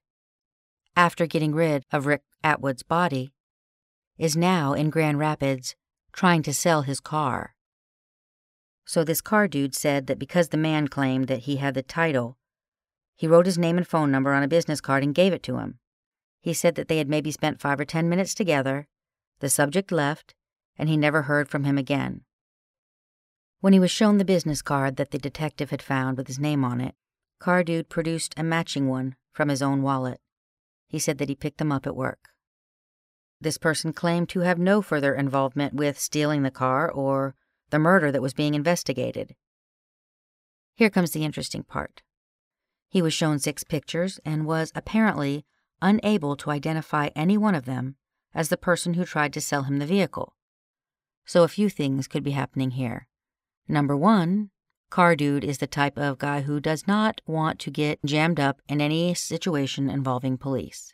after 0.95 1.25
getting 1.25 1.55
rid 1.55 1.83
of 1.91 2.05
Rick 2.05 2.21
Atwood's 2.43 2.83
body, 2.83 3.33
is 4.17 4.37
now 4.37 4.73
in 4.73 4.89
Grand 4.89 5.17
Rapids 5.17 5.75
trying 6.13 6.43
to 6.43 6.53
sell 6.53 6.83
his 6.83 6.99
car. 6.99 7.55
So 8.85 9.03
this 9.03 9.21
car 9.21 9.47
dude 9.47 9.73
said 9.73 10.07
that 10.07 10.19
because 10.19 10.49
the 10.49 10.57
man 10.57 10.87
claimed 10.87 11.27
that 11.27 11.43
he 11.43 11.55
had 11.55 11.73
the 11.73 11.81
title, 11.81 12.37
he 13.15 13.27
wrote 13.27 13.45
his 13.45 13.57
name 13.57 13.77
and 13.77 13.87
phone 13.87 14.11
number 14.11 14.33
on 14.33 14.43
a 14.43 14.47
business 14.47 14.81
card 14.81 15.03
and 15.03 15.15
gave 15.15 15.33
it 15.33 15.43
to 15.43 15.57
him. 15.57 15.79
He 16.41 16.53
said 16.53 16.75
that 16.75 16.87
they 16.87 16.97
had 16.97 17.09
maybe 17.09 17.31
spent 17.31 17.61
five 17.61 17.79
or 17.79 17.85
ten 17.85 18.09
minutes 18.09 18.33
together, 18.33 18.87
the 19.39 19.49
subject 19.49 19.91
left, 19.91 20.35
and 20.77 20.89
he 20.89 20.97
never 20.97 21.23
heard 21.23 21.47
from 21.47 21.63
him 21.63 21.77
again. 21.77 22.21
When 23.61 23.73
he 23.73 23.79
was 23.79 23.91
shown 23.91 24.17
the 24.17 24.25
business 24.25 24.63
card 24.63 24.95
that 24.95 25.11
the 25.11 25.19
detective 25.19 25.69
had 25.69 25.83
found 25.83 26.17
with 26.17 26.25
his 26.25 26.39
name 26.39 26.65
on 26.65 26.81
it, 26.81 26.95
Car 27.39 27.63
Dude 27.63 27.89
produced 27.89 28.33
a 28.35 28.43
matching 28.43 28.87
one 28.87 29.15
from 29.33 29.49
his 29.49 29.61
own 29.61 29.83
wallet. 29.83 30.19
He 30.87 30.97
said 30.97 31.19
that 31.19 31.29
he 31.29 31.35
picked 31.35 31.59
them 31.59 31.71
up 31.71 31.85
at 31.85 31.95
work. 31.95 32.29
This 33.39 33.59
person 33.59 33.93
claimed 33.93 34.29
to 34.29 34.39
have 34.39 34.57
no 34.57 34.81
further 34.81 35.13
involvement 35.13 35.75
with 35.75 35.99
stealing 35.99 36.41
the 36.41 36.49
car 36.49 36.91
or 36.91 37.35
the 37.69 37.77
murder 37.77 38.11
that 38.11 38.21
was 38.21 38.33
being 38.33 38.55
investigated. 38.55 39.35
Here 40.75 40.89
comes 40.89 41.11
the 41.11 41.23
interesting 41.23 41.63
part. 41.63 42.01
He 42.89 43.01
was 43.01 43.13
shown 43.13 43.37
six 43.37 43.63
pictures 43.63 44.19
and 44.25 44.47
was 44.47 44.71
apparently 44.73 45.45
unable 45.83 46.35
to 46.37 46.49
identify 46.49 47.09
any 47.15 47.37
one 47.37 47.55
of 47.55 47.65
them 47.65 47.95
as 48.33 48.49
the 48.49 48.57
person 48.57 48.95
who 48.95 49.05
tried 49.05 49.33
to 49.33 49.41
sell 49.41 49.63
him 49.63 49.77
the 49.77 49.85
vehicle. 49.85 50.35
So 51.25 51.43
a 51.43 51.47
few 51.47 51.69
things 51.69 52.07
could 52.07 52.23
be 52.23 52.31
happening 52.31 52.71
here. 52.71 53.07
Number 53.67 53.95
one, 53.95 54.49
Car 54.89 55.15
Dude 55.15 55.45
is 55.45 55.59
the 55.59 55.67
type 55.67 55.97
of 55.97 56.17
guy 56.17 56.41
who 56.41 56.59
does 56.59 56.85
not 56.85 57.21
want 57.25 57.59
to 57.59 57.71
get 57.71 58.03
jammed 58.05 58.39
up 58.39 58.61
in 58.67 58.81
any 58.81 59.13
situation 59.13 59.89
involving 59.89 60.37
police. 60.37 60.93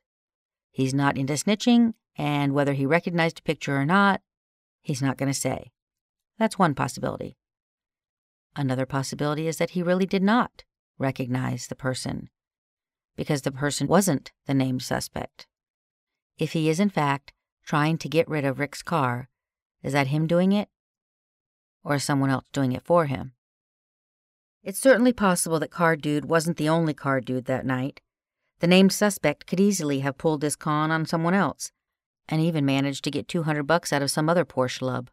He's 0.72 0.94
not 0.94 1.18
into 1.18 1.34
snitching, 1.34 1.94
and 2.16 2.54
whether 2.54 2.74
he 2.74 2.86
recognized 2.86 3.40
a 3.40 3.44
picture 3.44 3.76
or 3.76 3.86
not, 3.86 4.22
he's 4.82 5.02
not 5.02 5.18
going 5.18 5.32
to 5.32 5.40
say. 5.40 5.72
That's 6.38 6.60
one 6.60 6.76
possibility. 6.76 7.38
Another 8.56 8.86
possibility 8.86 9.48
is 9.48 9.58
that 9.58 9.72
he 9.72 9.82
really 9.82 10.06
did 10.06 10.22
not 10.22 10.64
recognize 11.00 11.68
the 11.68 11.76
person, 11.76 12.30
because 13.16 13.42
the 13.42 13.52
person 13.52 13.88
wasn't 13.88 14.32
the 14.46 14.54
named 14.54 14.84
suspect. 14.84 15.48
If 16.38 16.54
he 16.54 16.70
is, 16.70 16.80
in 16.80 16.90
fact, 16.90 17.34
trying 17.66 17.98
to 17.98 18.10
get 18.10 18.30
rid 18.30 18.46
of 18.46 18.60
Rick's 18.60 18.84
car, 18.84 19.30
is 19.82 19.94
that 19.94 20.08
him 20.08 20.28
doing 20.28 20.52
it? 20.52 20.70
Or 21.88 22.00
someone 22.00 22.29
else 22.29 22.44
doing 22.51 22.74
it 22.74 22.84
for 22.84 23.06
him? 23.06 23.32
It's 24.62 24.77
certainly 24.77 25.13
possible 25.13 25.58
that 25.60 25.72
Car 25.72 25.96
Dude 25.96 26.25
wasn't 26.25 26.58
the 26.58 26.67
only 26.67 26.94
car 26.94 27.22
dude 27.22 27.46
that 27.46 27.65
night. 27.65 28.01
The 28.60 28.67
named 28.67 28.91
suspect 28.91 29.48
could 29.48 29.62
easily 29.62 30.01
have 30.01 30.17
pulled 30.17 30.41
this 30.41 30.58
con 30.58 30.91
on 30.91 31.06
someone 31.06 31.34
else, 31.34 31.72
and 32.27 32.41
even 32.41 32.65
managed 32.65 33.06
to 33.06 33.12
get 33.12 33.29
200 33.29 33.63
bucks 33.63 33.94
out 33.94 34.01
of 34.01 34.12
some 34.12 34.27
other 34.27 34.44
poor 34.44 34.67
schlub. 34.67 35.08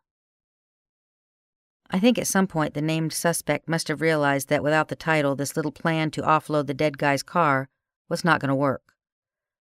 I 1.90 2.00
think 2.00 2.18
at 2.18 2.26
some 2.26 2.48
point 2.48 2.74
the 2.74 2.82
named 2.82 3.12
suspect 3.12 3.68
must 3.68 3.86
have 3.86 4.00
realized 4.00 4.48
that 4.48 4.64
without 4.64 4.88
the 4.88 4.96
title, 4.96 5.36
this 5.36 5.54
little 5.54 5.70
plan 5.70 6.10
to 6.10 6.22
offload 6.22 6.66
the 6.66 6.74
dead 6.74 6.98
guy's 6.98 7.22
car 7.22 7.68
was 8.08 8.24
not 8.24 8.40
going 8.40 8.48
to 8.48 8.54
work. 8.54 8.94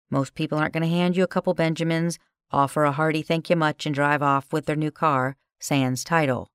Most 0.08 0.34
people 0.34 0.56
aren't 0.56 0.72
going 0.72 0.82
to 0.82 0.88
hand 0.88 1.14
you 1.14 1.24
a 1.24 1.28
couple 1.28 1.52
Benjamins, 1.52 2.18
offer 2.50 2.84
a 2.84 2.92
hearty 2.92 3.20
thank 3.20 3.50
you 3.50 3.56
much, 3.56 3.84
and 3.84 3.94
drive 3.94 4.22
off 4.22 4.50
with 4.50 4.64
their 4.64 4.76
new 4.76 4.90
car, 4.90 5.36
sans 5.60 6.04
title. 6.04 6.48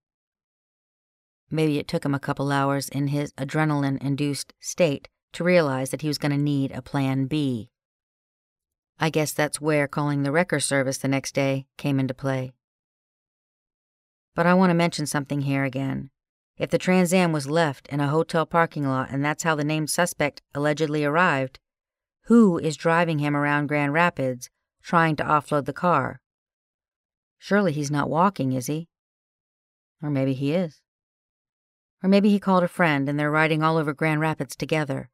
Maybe 1.50 1.80
it 1.80 1.88
took 1.88 2.06
him 2.06 2.14
a 2.14 2.20
couple 2.20 2.52
hours 2.52 2.90
in 2.90 3.08
his 3.08 3.32
adrenaline 3.34 4.02
induced 4.02 4.54
state 4.60 5.08
to 5.34 5.44
realize 5.44 5.92
that 5.92 6.02
he 6.02 6.08
was 6.08 6.18
going 6.18 6.32
to 6.32 6.38
need 6.38 6.72
a 6.72 6.82
plan 6.82 7.26
B. 7.26 7.70
I 9.00 9.10
guess 9.10 9.32
that's 9.32 9.62
where 9.62 9.88
calling 9.88 10.24
the 10.24 10.32
wrecker 10.32 10.60
service 10.60 10.98
the 10.98 11.08
next 11.08 11.36
day 11.36 11.68
came 11.78 12.00
into 12.00 12.14
play. 12.14 12.54
But 14.36 14.46
I 14.46 14.54
want 14.56 14.72
to 14.72 14.76
mention 14.76 15.06
something 15.06 15.42
here 15.42 15.64
again. 15.64 16.10
If 16.58 16.72
the 16.72 16.80
Trans 16.80 17.14
Am 17.14 17.32
was 17.32 17.50
left 17.50 17.88
in 17.88 18.00
a 18.00 18.08
hotel 18.08 18.46
parking 18.46 18.88
lot 18.88 19.10
and 19.12 19.24
that's 19.24 19.44
how 19.44 19.56
the 19.56 19.64
named 19.64 19.90
suspect 19.90 20.42
allegedly 20.56 21.06
arrived, 21.06 21.60
who 22.24 22.58
is 22.58 22.76
driving 22.76 23.20
him 23.20 23.36
around 23.38 23.68
Grand 23.68 23.94
Rapids 23.94 24.50
trying 24.82 25.16
to 25.18 25.24
offload 25.24 25.66
the 25.66 25.74
car? 25.74 26.20
Surely 27.38 27.72
he's 27.72 27.92
not 27.92 28.10
walking, 28.10 28.52
is 28.54 28.66
he? 28.66 28.90
Or 30.02 30.10
maybe 30.10 30.34
he 30.34 30.54
is. 30.54 30.82
Or 32.04 32.10
maybe 32.10 32.30
he 32.30 32.40
called 32.40 32.64
a 32.64 32.68
friend 32.68 33.10
and 33.10 33.20
they're 33.20 33.32
riding 33.32 33.64
all 33.64 33.78
over 33.78 33.94
Grand 33.94 34.22
Rapids 34.22 34.56
together. 34.56 35.10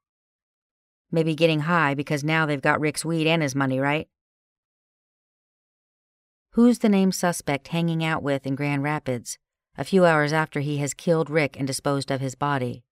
Maybe 1.11 1.35
getting 1.35 1.61
high 1.61 1.93
because 1.93 2.23
now 2.23 2.45
they've 2.45 2.61
got 2.61 2.79
Rick's 2.79 3.05
weed 3.05 3.27
and 3.27 3.41
his 3.41 3.55
money, 3.55 3.79
right? 3.79 4.07
Who's 6.51 6.79
the 6.79 6.89
named 6.89 7.15
suspect 7.15 7.69
hanging 7.69 8.03
out 8.03 8.21
with 8.21 8.45
in 8.45 8.53
Grand 8.53 8.83
Rapids 8.83 9.39
a 9.75 9.83
few 9.83 10.05
hours 10.05 10.31
after 10.31 10.59
he 10.59 10.77
has 10.77 10.93
killed 10.93 11.29
Rick 11.29 11.57
and 11.57 11.65
disposed 11.65 12.11
of 12.11 12.21
his 12.21 12.35
body? 12.35 12.83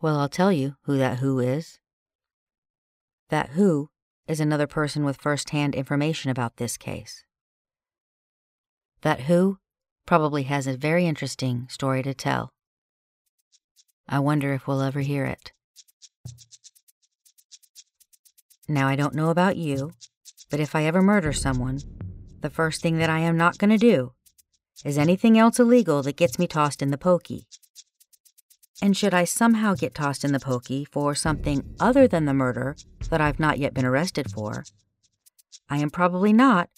Well, 0.00 0.18
I'll 0.18 0.28
tell 0.28 0.50
you 0.50 0.74
who 0.82 0.98
that 0.98 1.18
who 1.18 1.38
is. 1.38 1.78
That 3.28 3.50
who 3.50 3.90
is 4.26 4.40
another 4.40 4.66
person 4.66 5.04
with 5.04 5.16
first 5.16 5.50
hand 5.50 5.76
information 5.76 6.28
about 6.28 6.56
this 6.56 6.76
case. 6.76 7.24
That 9.02 9.20
who 9.22 9.59
probably 10.10 10.42
has 10.42 10.66
a 10.66 10.76
very 10.76 11.06
interesting 11.06 11.68
story 11.70 12.02
to 12.02 12.12
tell. 12.12 12.50
I 14.08 14.18
wonder 14.18 14.52
if 14.52 14.66
we'll 14.66 14.82
ever 14.82 15.02
hear 15.02 15.24
it. 15.24 15.52
Now, 18.68 18.88
I 18.88 18.96
don't 18.96 19.14
know 19.14 19.30
about 19.30 19.56
you, 19.56 19.92
but 20.50 20.58
if 20.58 20.74
I 20.74 20.82
ever 20.82 21.00
murder 21.00 21.32
someone, 21.32 21.78
the 22.40 22.50
first 22.50 22.82
thing 22.82 22.98
that 22.98 23.08
I 23.08 23.20
am 23.20 23.36
not 23.36 23.58
going 23.58 23.70
to 23.70 23.78
do 23.78 24.10
is 24.84 24.98
anything 24.98 25.38
else 25.38 25.60
illegal 25.60 26.02
that 26.02 26.16
gets 26.16 26.40
me 26.40 26.48
tossed 26.48 26.82
in 26.82 26.90
the 26.90 26.98
pokey. 26.98 27.46
And 28.82 28.96
should 28.96 29.14
I 29.14 29.22
somehow 29.22 29.74
get 29.76 29.94
tossed 29.94 30.24
in 30.24 30.32
the 30.32 30.40
pokey 30.40 30.84
for 30.84 31.14
something 31.14 31.76
other 31.78 32.08
than 32.08 32.24
the 32.24 32.34
murder 32.34 32.74
that 33.10 33.20
I've 33.20 33.38
not 33.38 33.60
yet 33.60 33.74
been 33.74 33.86
arrested 33.86 34.28
for, 34.28 34.64
I 35.68 35.78
am 35.78 35.88
probably 35.90 36.32
not 36.32 36.68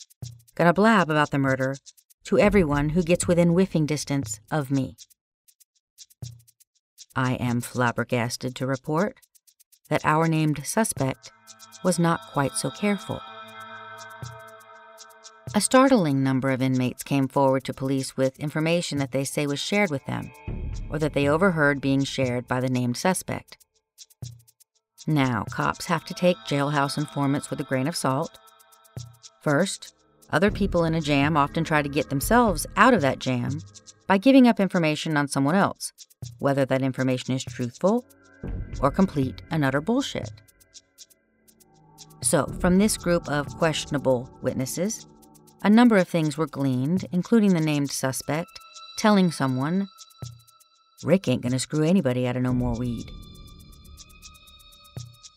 going 0.54 0.68
to 0.68 0.74
blab 0.74 1.08
about 1.08 1.30
the 1.30 1.38
murder 1.38 1.76
to 2.24 2.38
everyone 2.38 2.90
who 2.90 3.02
gets 3.02 3.26
within 3.26 3.50
whiffing 3.50 3.86
distance 3.86 4.40
of 4.50 4.70
me. 4.70 4.96
I 7.14 7.34
am 7.34 7.60
flabbergasted 7.60 8.54
to 8.56 8.66
report 8.66 9.16
that 9.88 10.04
our 10.04 10.28
named 10.28 10.64
suspect 10.64 11.30
was 11.84 11.98
not 11.98 12.20
quite 12.32 12.52
so 12.52 12.70
careful. 12.70 13.20
A 15.54 15.60
startling 15.60 16.22
number 16.22 16.50
of 16.50 16.62
inmates 16.62 17.02
came 17.02 17.28
forward 17.28 17.64
to 17.64 17.74
police 17.74 18.16
with 18.16 18.40
information 18.40 18.96
that 18.98 19.12
they 19.12 19.24
say 19.24 19.46
was 19.46 19.60
shared 19.60 19.90
with 19.90 20.06
them, 20.06 20.30
or 20.88 20.98
that 20.98 21.12
they 21.12 21.28
overheard 21.28 21.80
being 21.80 22.04
shared 22.04 22.48
by 22.48 22.60
the 22.60 22.70
named 22.70 22.96
suspect. 22.96 23.58
Now, 25.06 25.44
cops 25.50 25.86
have 25.86 26.04
to 26.06 26.14
take 26.14 26.36
jailhouse 26.48 26.96
informants 26.96 27.50
with 27.50 27.60
a 27.60 27.64
grain 27.64 27.86
of 27.86 27.96
salt. 27.96 28.38
First, 29.42 29.92
other 30.32 30.50
people 30.50 30.84
in 30.84 30.94
a 30.94 31.00
jam 31.00 31.36
often 31.36 31.62
try 31.62 31.82
to 31.82 31.88
get 31.88 32.10
themselves 32.10 32.66
out 32.76 32.94
of 32.94 33.02
that 33.02 33.18
jam 33.18 33.60
by 34.06 34.18
giving 34.18 34.48
up 34.48 34.58
information 34.58 35.16
on 35.16 35.28
someone 35.28 35.54
else, 35.54 35.92
whether 36.38 36.64
that 36.64 36.82
information 36.82 37.34
is 37.34 37.44
truthful 37.44 38.04
or 38.80 38.90
complete 38.90 39.42
and 39.50 39.64
utter 39.64 39.80
bullshit. 39.80 40.30
So, 42.22 42.46
from 42.60 42.78
this 42.78 42.96
group 42.96 43.28
of 43.28 43.46
questionable 43.58 44.30
witnesses, 44.42 45.06
a 45.62 45.70
number 45.70 45.96
of 45.96 46.08
things 46.08 46.38
were 46.38 46.46
gleaned, 46.46 47.06
including 47.12 47.52
the 47.54 47.60
named 47.60 47.90
suspect 47.90 48.48
telling 48.96 49.30
someone, 49.30 49.88
Rick 51.02 51.28
ain't 51.28 51.42
gonna 51.42 51.58
screw 51.58 51.82
anybody 51.82 52.26
out 52.26 52.36
of 52.36 52.42
no 52.42 52.52
more 52.52 52.74
weed. 52.74 53.10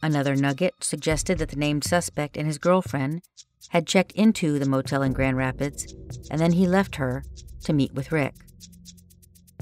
Another 0.04 0.36
nugget 0.36 0.76
suggested 0.82 1.40
that 1.40 1.50
the 1.50 1.56
named 1.56 1.84
suspect 1.84 2.38
and 2.38 2.46
his 2.46 2.60
girlfriend 2.60 3.24
had 3.70 3.88
checked 3.88 4.12
into 4.14 4.60
the 4.60 4.68
motel 4.68 5.02
in 5.02 5.14
Grand 5.14 5.38
Rapids, 5.38 5.94
and 6.30 6.40
then 6.40 6.52
he 6.52 6.68
left 6.68 6.96
her 6.96 7.24
to 7.64 7.74
meet 7.74 7.94
with 7.94 8.12
Rick. 8.12 8.36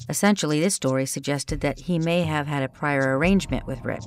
Essentially, 0.09 0.59
this 0.59 0.75
story 0.75 1.05
suggested 1.05 1.61
that 1.61 1.79
he 1.79 1.97
may 1.99 2.23
have 2.23 2.47
had 2.47 2.63
a 2.63 2.69
prior 2.69 3.17
arrangement 3.17 3.65
with 3.65 3.83
Rick. 3.83 4.01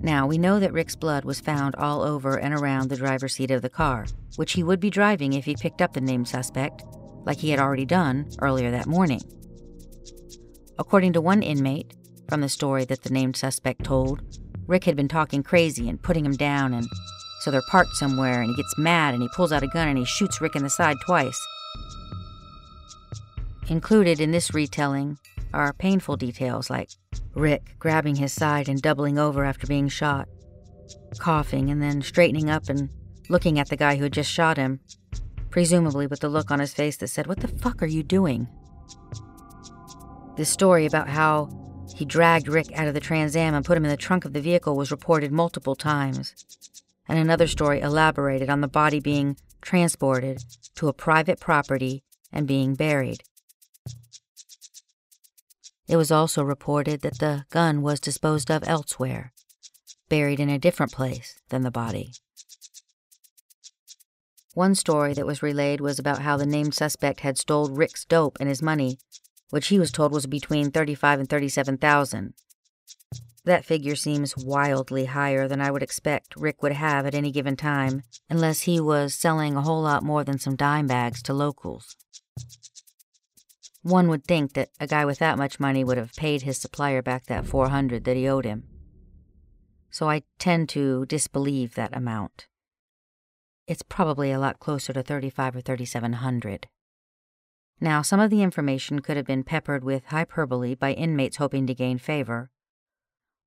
Now, 0.00 0.26
we 0.26 0.36
know 0.36 0.58
that 0.58 0.72
Rick's 0.72 0.96
blood 0.96 1.24
was 1.24 1.40
found 1.40 1.76
all 1.76 2.02
over 2.02 2.38
and 2.38 2.52
around 2.52 2.90
the 2.90 2.96
driver's 2.96 3.34
seat 3.34 3.50
of 3.50 3.62
the 3.62 3.70
car, 3.70 4.06
which 4.36 4.52
he 4.52 4.62
would 4.62 4.80
be 4.80 4.90
driving 4.90 5.32
if 5.32 5.44
he 5.44 5.54
picked 5.54 5.80
up 5.80 5.92
the 5.94 6.00
named 6.00 6.28
suspect, 6.28 6.82
like 7.24 7.38
he 7.38 7.50
had 7.50 7.60
already 7.60 7.86
done 7.86 8.28
earlier 8.40 8.70
that 8.70 8.86
morning. 8.86 9.22
According 10.78 11.12
to 11.14 11.20
one 11.20 11.42
inmate, 11.42 11.94
from 12.28 12.40
the 12.40 12.48
story 12.48 12.84
that 12.86 13.02
the 13.02 13.10
named 13.10 13.36
suspect 13.36 13.84
told, 13.84 14.20
Rick 14.66 14.84
had 14.84 14.96
been 14.96 15.08
talking 15.08 15.42
crazy 15.42 15.88
and 15.88 16.02
putting 16.02 16.24
him 16.26 16.36
down, 16.36 16.74
and 16.74 16.86
so 17.44 17.50
they're 17.50 17.62
parked 17.70 17.94
somewhere, 17.94 18.40
and 18.40 18.48
he 18.48 18.56
gets 18.56 18.78
mad 18.78 19.12
and 19.12 19.22
he 19.22 19.28
pulls 19.28 19.52
out 19.52 19.62
a 19.62 19.66
gun 19.66 19.86
and 19.86 19.98
he 19.98 20.04
shoots 20.06 20.40
Rick 20.40 20.56
in 20.56 20.62
the 20.62 20.70
side 20.70 20.96
twice. 21.04 21.38
Included 23.68 24.18
in 24.18 24.30
this 24.30 24.54
retelling 24.54 25.18
are 25.52 25.74
painful 25.74 26.16
details 26.16 26.70
like 26.70 26.88
Rick 27.34 27.76
grabbing 27.78 28.16
his 28.16 28.32
side 28.32 28.68
and 28.68 28.80
doubling 28.80 29.18
over 29.18 29.44
after 29.44 29.66
being 29.66 29.88
shot, 29.88 30.26
coughing 31.18 31.68
and 31.68 31.82
then 31.82 32.00
straightening 32.00 32.48
up 32.48 32.70
and 32.70 32.88
looking 33.28 33.58
at 33.58 33.68
the 33.68 33.76
guy 33.76 33.96
who 33.96 34.04
had 34.04 34.12
just 34.12 34.30
shot 34.30 34.56
him, 34.56 34.80
presumably 35.50 36.06
with 36.06 36.20
the 36.20 36.28
look 36.30 36.50
on 36.50 36.60
his 36.60 36.72
face 36.72 36.96
that 36.96 37.08
said, 37.08 37.26
What 37.26 37.40
the 37.40 37.48
fuck 37.48 37.82
are 37.82 37.86
you 37.86 38.02
doing? 38.02 38.48
This 40.36 40.48
story 40.48 40.86
about 40.86 41.08
how 41.10 41.50
he 41.94 42.06
dragged 42.06 42.48
Rick 42.48 42.72
out 42.74 42.88
of 42.88 42.94
the 42.94 43.00
Trans 43.00 43.36
Am 43.36 43.54
and 43.54 43.64
put 43.64 43.76
him 43.76 43.84
in 43.84 43.90
the 43.90 43.96
trunk 43.96 44.24
of 44.24 44.32
the 44.32 44.40
vehicle 44.40 44.76
was 44.76 44.90
reported 44.90 45.30
multiple 45.30 45.76
times. 45.76 46.34
And 47.06 47.18
another 47.18 47.46
story 47.46 47.80
elaborated 47.80 48.48
on 48.48 48.60
the 48.60 48.68
body 48.68 49.00
being 49.00 49.36
transported 49.60 50.42
to 50.76 50.88
a 50.88 50.92
private 50.92 51.40
property 51.40 52.02
and 52.32 52.46
being 52.46 52.74
buried. 52.74 53.22
It 55.86 55.96
was 55.96 56.10
also 56.10 56.42
reported 56.42 57.02
that 57.02 57.18
the 57.18 57.44
gun 57.50 57.82
was 57.82 58.00
disposed 58.00 58.50
of 58.50 58.64
elsewhere, 58.66 59.32
buried 60.08 60.40
in 60.40 60.48
a 60.48 60.58
different 60.58 60.92
place 60.92 61.40
than 61.50 61.62
the 61.62 61.70
body. 61.70 62.12
One 64.54 64.74
story 64.74 65.14
that 65.14 65.26
was 65.26 65.42
relayed 65.42 65.80
was 65.80 65.98
about 65.98 66.22
how 66.22 66.36
the 66.36 66.46
named 66.46 66.74
suspect 66.74 67.20
had 67.20 67.36
stole 67.36 67.68
Rick's 67.68 68.04
dope 68.04 68.38
and 68.40 68.48
his 68.48 68.62
money, 68.62 68.98
which 69.50 69.66
he 69.66 69.78
was 69.78 69.90
told 69.90 70.12
was 70.12 70.26
between 70.26 70.70
35 70.70 71.20
and 71.20 71.28
37,000. 71.28 72.34
That 73.44 73.64
figure 73.64 73.94
seems 73.94 74.36
wildly 74.36 75.04
higher 75.04 75.46
than 75.46 75.60
I 75.60 75.70
would 75.70 75.82
expect 75.82 76.36
Rick 76.36 76.62
would 76.62 76.72
have 76.72 77.04
at 77.04 77.14
any 77.14 77.30
given 77.30 77.56
time, 77.56 78.02
unless 78.30 78.62
he 78.62 78.80
was 78.80 79.14
selling 79.14 79.54
a 79.54 79.62
whole 79.62 79.82
lot 79.82 80.02
more 80.02 80.24
than 80.24 80.38
some 80.38 80.56
dime 80.56 80.86
bags 80.86 81.22
to 81.24 81.34
locals. 81.34 81.96
One 83.82 84.08
would 84.08 84.24
think 84.24 84.54
that 84.54 84.70
a 84.80 84.86
guy 84.86 85.04
with 85.04 85.18
that 85.18 85.36
much 85.36 85.60
money 85.60 85.84
would 85.84 85.98
have 85.98 86.16
paid 86.16 86.42
his 86.42 86.56
supplier 86.56 87.02
back 87.02 87.26
that 87.26 87.44
400 87.44 88.04
that 88.04 88.16
he 88.16 88.26
owed 88.26 88.46
him. 88.46 88.64
So 89.90 90.08
I 90.08 90.22
tend 90.38 90.70
to 90.70 91.04
disbelieve 91.04 91.74
that 91.74 91.94
amount. 91.94 92.46
It's 93.66 93.82
probably 93.82 94.32
a 94.32 94.38
lot 94.38 94.58
closer 94.58 94.94
to 94.94 95.02
35 95.02 95.56
or 95.56 95.60
3700. 95.60 96.68
Now, 97.78 98.00
some 98.00 98.20
of 98.20 98.30
the 98.30 98.42
information 98.42 99.00
could 99.00 99.18
have 99.18 99.26
been 99.26 99.44
peppered 99.44 99.84
with 99.84 100.06
hyperbole 100.06 100.74
by 100.74 100.92
inmates 100.92 101.36
hoping 101.36 101.66
to 101.66 101.74
gain 101.74 101.98
favor, 101.98 102.50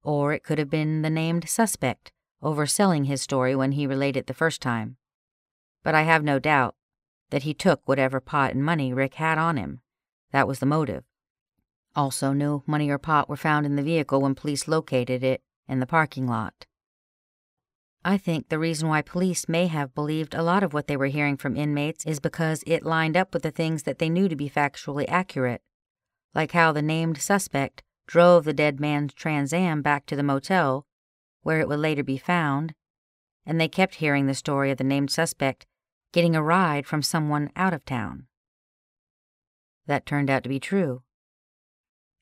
or 0.08 0.32
it 0.32 0.42
could 0.42 0.58
have 0.58 0.70
been 0.70 1.02
the 1.02 1.10
named 1.10 1.50
suspect 1.50 2.14
overselling 2.42 3.08
his 3.08 3.22
story 3.22 3.54
when 3.54 3.74
he 3.74 3.86
related 3.86 4.26
the 4.26 4.34
first 4.34 4.62
time. 4.62 4.96
But 5.84 5.96
I 5.96 6.04
have 6.04 6.24
no 6.24 6.40
doubt 6.40 6.76
that 7.30 7.44
he 7.44 7.54
took 7.54 7.82
whatever 7.86 8.22
pot 8.22 8.54
and 8.54 8.64
money 8.64 8.94
Rick 8.94 9.16
had 9.16 9.38
on 9.38 9.58
him. 9.58 9.82
That 10.32 10.48
was 10.48 10.60
the 10.60 10.66
motive. 10.66 11.04
Also, 11.94 12.32
no 12.32 12.64
money 12.66 12.90
or 12.90 12.98
pot 12.98 13.28
were 13.28 13.36
found 13.36 13.66
in 13.66 13.76
the 13.76 13.84
vehicle 13.84 14.22
when 14.22 14.34
police 14.34 14.66
located 14.66 15.26
it 15.26 15.42
in 15.68 15.82
the 15.82 15.86
parking 15.86 16.26
lot. 16.26 16.66
I 18.06 18.18
think 18.18 18.48
the 18.48 18.60
reason 18.60 18.88
why 18.88 19.02
police 19.02 19.50
may 19.50 19.68
have 19.68 19.94
believed 19.94 20.34
a 20.34 20.44
lot 20.44 20.64
of 20.64 20.74
what 20.74 20.88
they 20.88 20.96
were 20.96 21.08
hearing 21.08 21.36
from 21.36 21.58
inmates 21.58 22.06
is 22.06 22.22
because 22.22 22.64
it 22.66 22.86
lined 22.86 23.18
up 23.18 23.34
with 23.34 23.44
the 23.44 23.52
things 23.52 23.84
that 23.84 24.00
they 24.00 24.08
knew 24.08 24.30
to 24.30 24.38
be 24.38 24.50
factually 24.50 25.04
accurate, 25.10 25.62
like 26.34 26.54
how 26.54 26.72
the 26.72 26.82
named 26.82 27.18
suspect 27.18 27.84
drove 28.08 28.46
the 28.46 28.54
dead 28.54 28.80
man's 28.80 29.14
Trans 29.14 29.54
Am 29.54 29.82
back 29.82 30.06
to 30.08 30.16
the 30.16 30.24
motel, 30.24 30.86
where 31.44 31.60
it 31.60 31.68
would 31.68 31.80
later 31.80 32.04
be 32.04 32.18
found, 32.18 32.74
and 33.46 33.60
they 33.60 33.68
kept 33.68 33.96
hearing 33.96 34.26
the 34.26 34.34
story 34.34 34.72
of 34.72 34.78
the 34.78 34.84
named 34.84 35.12
suspect 35.12 35.66
getting 36.14 36.36
a 36.36 36.42
ride 36.42 36.88
from 36.88 37.02
someone 37.02 37.52
out 37.56 37.74
of 37.74 37.86
town. 37.86 38.28
That 39.86 40.06
turned 40.06 40.30
out 40.30 40.44
to 40.44 40.50
be 40.50 40.60
true. 40.60 41.04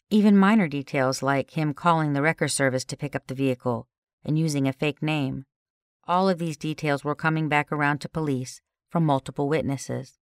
Even 0.10 0.38
minor 0.38 0.68
details 0.68 1.24
like 1.24 1.52
him 1.52 1.74
calling 1.74 2.14
the 2.14 2.22
wrecker 2.22 2.48
service 2.48 2.86
to 2.86 2.98
pick 2.98 3.16
up 3.16 3.28
the 3.28 3.36
vehicle 3.36 3.88
and 4.24 4.38
using 4.38 4.68
a 4.68 4.74
fake 4.74 5.02
name. 5.02 5.46
All 6.08 6.30
of 6.30 6.38
these 6.38 6.58
details 6.58 7.04
were 7.04 7.16
coming 7.16 7.50
back 7.50 7.72
around 7.72 8.00
to 8.00 8.10
police 8.10 8.62
from 8.90 9.06
multiple 9.06 9.48
witnesses. 9.48 10.20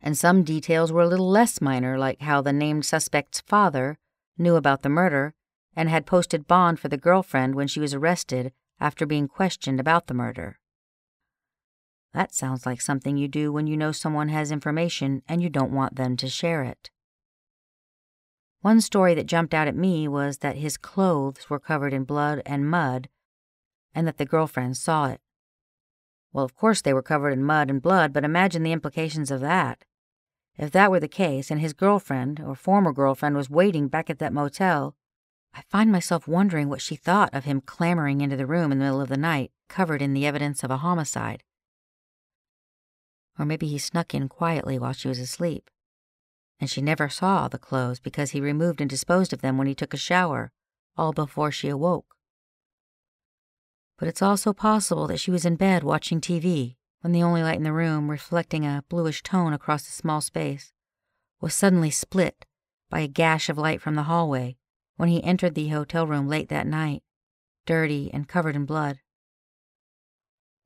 And 0.00 0.18
some 0.18 0.42
details 0.42 0.92
were 0.92 1.02
a 1.02 1.08
little 1.08 1.30
less 1.30 1.60
minor, 1.60 1.98
like 1.98 2.20
how 2.20 2.42
the 2.42 2.52
named 2.52 2.84
suspect's 2.84 3.40
father 3.40 3.98
knew 4.38 4.56
about 4.56 4.82
the 4.82 4.88
murder 4.88 5.34
and 5.74 5.88
had 5.88 6.06
posted 6.06 6.46
bond 6.46 6.78
for 6.78 6.88
the 6.88 6.96
girlfriend 6.96 7.54
when 7.54 7.68
she 7.68 7.80
was 7.80 7.94
arrested 7.94 8.52
after 8.80 9.06
being 9.06 9.28
questioned 9.28 9.80
about 9.80 10.06
the 10.06 10.14
murder. 10.14 10.58
That 12.12 12.34
sounds 12.34 12.66
like 12.66 12.80
something 12.80 13.16
you 13.16 13.28
do 13.28 13.52
when 13.52 13.66
you 13.66 13.76
know 13.76 13.92
someone 13.92 14.28
has 14.28 14.52
information 14.52 15.22
and 15.26 15.42
you 15.42 15.48
don't 15.48 15.72
want 15.72 15.96
them 15.96 16.16
to 16.18 16.28
share 16.28 16.62
it. 16.62 16.90
One 18.60 18.80
story 18.80 19.14
that 19.14 19.26
jumped 19.26 19.54
out 19.54 19.66
at 19.66 19.74
me 19.74 20.06
was 20.06 20.38
that 20.38 20.56
his 20.56 20.76
clothes 20.76 21.48
were 21.48 21.58
covered 21.58 21.92
in 21.92 22.04
blood 22.04 22.42
and 22.44 22.68
mud 22.68 23.08
and 23.94 24.06
that 24.06 24.18
the 24.18 24.26
girlfriend 24.26 24.76
saw 24.76 25.06
it. 25.06 25.20
Well, 26.32 26.44
of 26.44 26.54
course 26.54 26.80
they 26.80 26.94
were 26.94 27.02
covered 27.02 27.30
in 27.30 27.44
mud 27.44 27.70
and 27.70 27.82
blood, 27.82 28.12
but 28.12 28.24
imagine 28.24 28.62
the 28.62 28.72
implications 28.72 29.30
of 29.30 29.40
that. 29.40 29.84
If 30.58 30.70
that 30.72 30.90
were 30.90 31.00
the 31.00 31.08
case 31.08 31.50
and 31.50 31.60
his 31.60 31.72
girlfriend 31.72 32.40
or 32.40 32.54
former 32.54 32.92
girlfriend 32.92 33.36
was 33.36 33.48
waiting 33.48 33.88
back 33.88 34.10
at 34.10 34.18
that 34.18 34.32
motel, 34.32 34.94
I 35.54 35.62
find 35.68 35.90
myself 35.90 36.28
wondering 36.28 36.68
what 36.68 36.80
she 36.80 36.96
thought 36.96 37.34
of 37.34 37.44
him 37.44 37.60
clambering 37.60 38.20
into 38.20 38.36
the 38.36 38.46
room 38.46 38.72
in 38.72 38.78
the 38.78 38.84
middle 38.84 39.00
of 39.00 39.08
the 39.08 39.16
night, 39.16 39.50
covered 39.68 40.02
in 40.02 40.14
the 40.14 40.26
evidence 40.26 40.62
of 40.62 40.70
a 40.70 40.78
homicide. 40.78 41.42
Or 43.38 43.44
maybe 43.44 43.66
he 43.66 43.78
snuck 43.78 44.14
in 44.14 44.28
quietly 44.28 44.78
while 44.78 44.92
she 44.92 45.08
was 45.08 45.18
asleep. 45.18 45.70
And 46.60 46.70
she 46.70 46.80
never 46.80 47.08
saw 47.08 47.48
the 47.48 47.58
clothes 47.58 47.98
because 47.98 48.30
he 48.30 48.40
removed 48.40 48.80
and 48.80 48.88
disposed 48.88 49.32
of 49.32 49.40
them 49.40 49.58
when 49.58 49.66
he 49.66 49.74
took 49.74 49.94
a 49.94 49.98
shower, 49.98 50.52
all 50.96 51.12
before 51.12 51.50
she 51.50 51.68
awoke. 51.68 52.14
But 53.98 54.08
it's 54.08 54.22
also 54.22 54.52
possible 54.52 55.06
that 55.06 55.20
she 55.20 55.30
was 55.30 55.44
in 55.44 55.56
bed 55.56 55.82
watching 55.82 56.20
TV 56.20 56.76
when 57.02 57.12
the 57.12 57.22
only 57.22 57.42
light 57.42 57.56
in 57.56 57.64
the 57.64 57.72
room, 57.72 58.10
reflecting 58.10 58.64
a 58.64 58.84
bluish 58.88 59.22
tone 59.22 59.52
across 59.52 59.82
the 59.82 59.92
small 59.92 60.20
space, 60.20 60.72
was 61.40 61.52
suddenly 61.52 61.90
split 61.90 62.46
by 62.88 63.00
a 63.00 63.08
gash 63.08 63.48
of 63.48 63.58
light 63.58 63.82
from 63.82 63.96
the 63.96 64.04
hallway 64.04 64.56
when 64.96 65.08
he 65.08 65.22
entered 65.24 65.54
the 65.54 65.68
hotel 65.68 66.06
room 66.06 66.28
late 66.28 66.48
that 66.48 66.66
night, 66.66 67.02
dirty 67.66 68.08
and 68.14 68.28
covered 68.28 68.54
in 68.54 68.64
blood. 68.64 69.00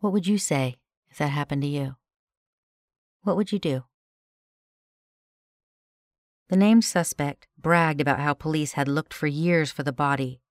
What 0.01 0.13
would 0.13 0.27
you 0.27 0.37
say 0.37 0.77
if 1.11 1.17
that 1.17 1.29
happened 1.29 1.63
to 1.63 1.69
you? 1.69 1.97
What 3.23 3.37
would 3.37 3.51
you 3.51 3.59
do? 3.59 3.85
The 6.49 6.57
named 6.57 6.85
suspect 6.85 7.49
bragged 7.59 8.01
about 8.01 8.21
how 8.21 8.35
police 8.35 8.73
had 8.73 8.89
looked 8.89 9.15
for 9.15 9.27
years 9.27 9.73
for 9.73 9.83
the 9.83 9.93
body 9.93 10.43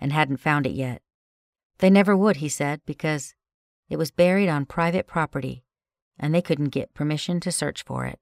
and 0.00 0.12
hadn't 0.12 0.38
found 0.38 0.66
it 0.66 0.72
yet. 0.72 1.00
They 1.78 1.90
never 1.90 2.16
would, 2.16 2.36
he 2.36 2.48
said, 2.48 2.80
because 2.84 3.34
it 3.88 3.96
was 3.96 4.10
buried 4.10 4.48
on 4.48 4.66
private 4.66 5.06
property 5.06 5.64
and 6.18 6.34
they 6.34 6.42
couldn't 6.42 6.70
get 6.70 6.94
permission 6.94 7.40
to 7.40 7.52
search 7.52 7.82
for 7.84 8.04
it. 8.04 8.18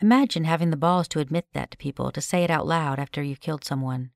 Imagine 0.00 0.44
having 0.44 0.70
the 0.70 0.76
balls 0.76 1.08
to 1.08 1.20
admit 1.20 1.46
that 1.52 1.70
to 1.70 1.76
people, 1.76 2.12
to 2.12 2.20
say 2.20 2.44
it 2.44 2.50
out 2.50 2.66
loud 2.66 2.98
after 2.98 3.22
you've 3.22 3.40
killed 3.40 3.64
someone. 3.64 4.10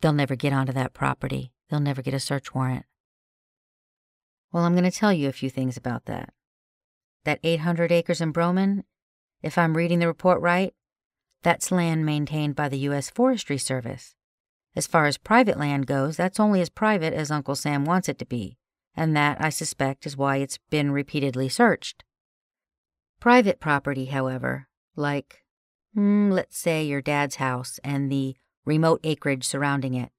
They'll 0.00 0.12
never 0.12 0.36
get 0.36 0.52
onto 0.52 0.72
that 0.72 0.92
property. 0.92 1.52
They'll 1.68 1.80
never 1.80 2.02
get 2.02 2.14
a 2.14 2.20
search 2.20 2.54
warrant. 2.54 2.86
Well, 4.52 4.64
I'm 4.64 4.74
going 4.74 4.90
to 4.90 4.90
tell 4.90 5.12
you 5.12 5.28
a 5.28 5.32
few 5.32 5.50
things 5.50 5.76
about 5.76 6.06
that 6.06 6.32
that 7.24 7.40
800 7.42 7.92
acres 7.92 8.22
in 8.22 8.32
Brohman, 8.32 8.84
if 9.42 9.58
I'm 9.58 9.76
reading 9.76 9.98
the 9.98 10.06
report 10.06 10.40
right, 10.40 10.72
that's 11.42 11.70
land 11.70 12.06
maintained 12.06 12.56
by 12.56 12.70
the 12.70 12.78
U.S. 12.78 13.10
Forestry 13.10 13.58
Service. 13.58 14.14
As 14.78 14.86
far 14.86 15.06
as 15.06 15.18
private 15.18 15.58
land 15.58 15.88
goes, 15.88 16.16
that's 16.16 16.38
only 16.38 16.60
as 16.60 16.68
private 16.68 17.12
as 17.12 17.32
Uncle 17.32 17.56
Sam 17.56 17.84
wants 17.84 18.08
it 18.08 18.16
to 18.20 18.24
be, 18.24 18.58
and 18.94 19.16
that, 19.16 19.36
I 19.40 19.48
suspect, 19.48 20.06
is 20.06 20.16
why 20.16 20.36
it's 20.36 20.60
been 20.70 20.92
repeatedly 20.92 21.48
searched. 21.48 22.04
Private 23.18 23.58
property, 23.58 24.04
however, 24.04 24.68
like, 24.94 25.42
mm, 25.96 26.30
let's 26.30 26.56
say, 26.56 26.84
your 26.84 27.02
dad's 27.02 27.34
house 27.42 27.80
and 27.82 28.08
the 28.08 28.36
remote 28.64 29.00
acreage 29.02 29.42
surrounding 29.42 29.94
it, 29.94 30.12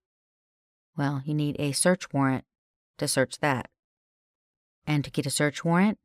well, 0.98 1.22
you 1.24 1.34
need 1.34 1.56
a 1.58 1.72
search 1.72 2.12
warrant 2.12 2.44
to 2.98 3.08
search 3.08 3.40
that. 3.40 3.70
And 4.86 5.06
to 5.06 5.10
get 5.10 5.26
a 5.26 5.30
search 5.30 5.64
warrant, 5.64 6.00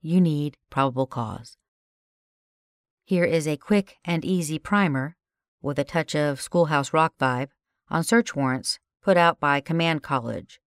you 0.00 0.20
need 0.20 0.56
probable 0.70 1.08
cause. 1.08 1.56
Here 3.04 3.24
is 3.24 3.48
a 3.48 3.56
quick 3.56 3.96
and 4.04 4.24
easy 4.24 4.60
primer 4.60 5.16
with 5.60 5.80
a 5.80 5.84
touch 5.84 6.14
of 6.14 6.40
schoolhouse 6.40 6.92
rock 6.92 7.14
vibe 7.20 7.48
on 7.92 8.02
search 8.02 8.34
warrants 8.34 8.78
put 9.02 9.18
out 9.18 9.38
by 9.38 9.60
Command 9.60 10.02
College, 10.02 10.60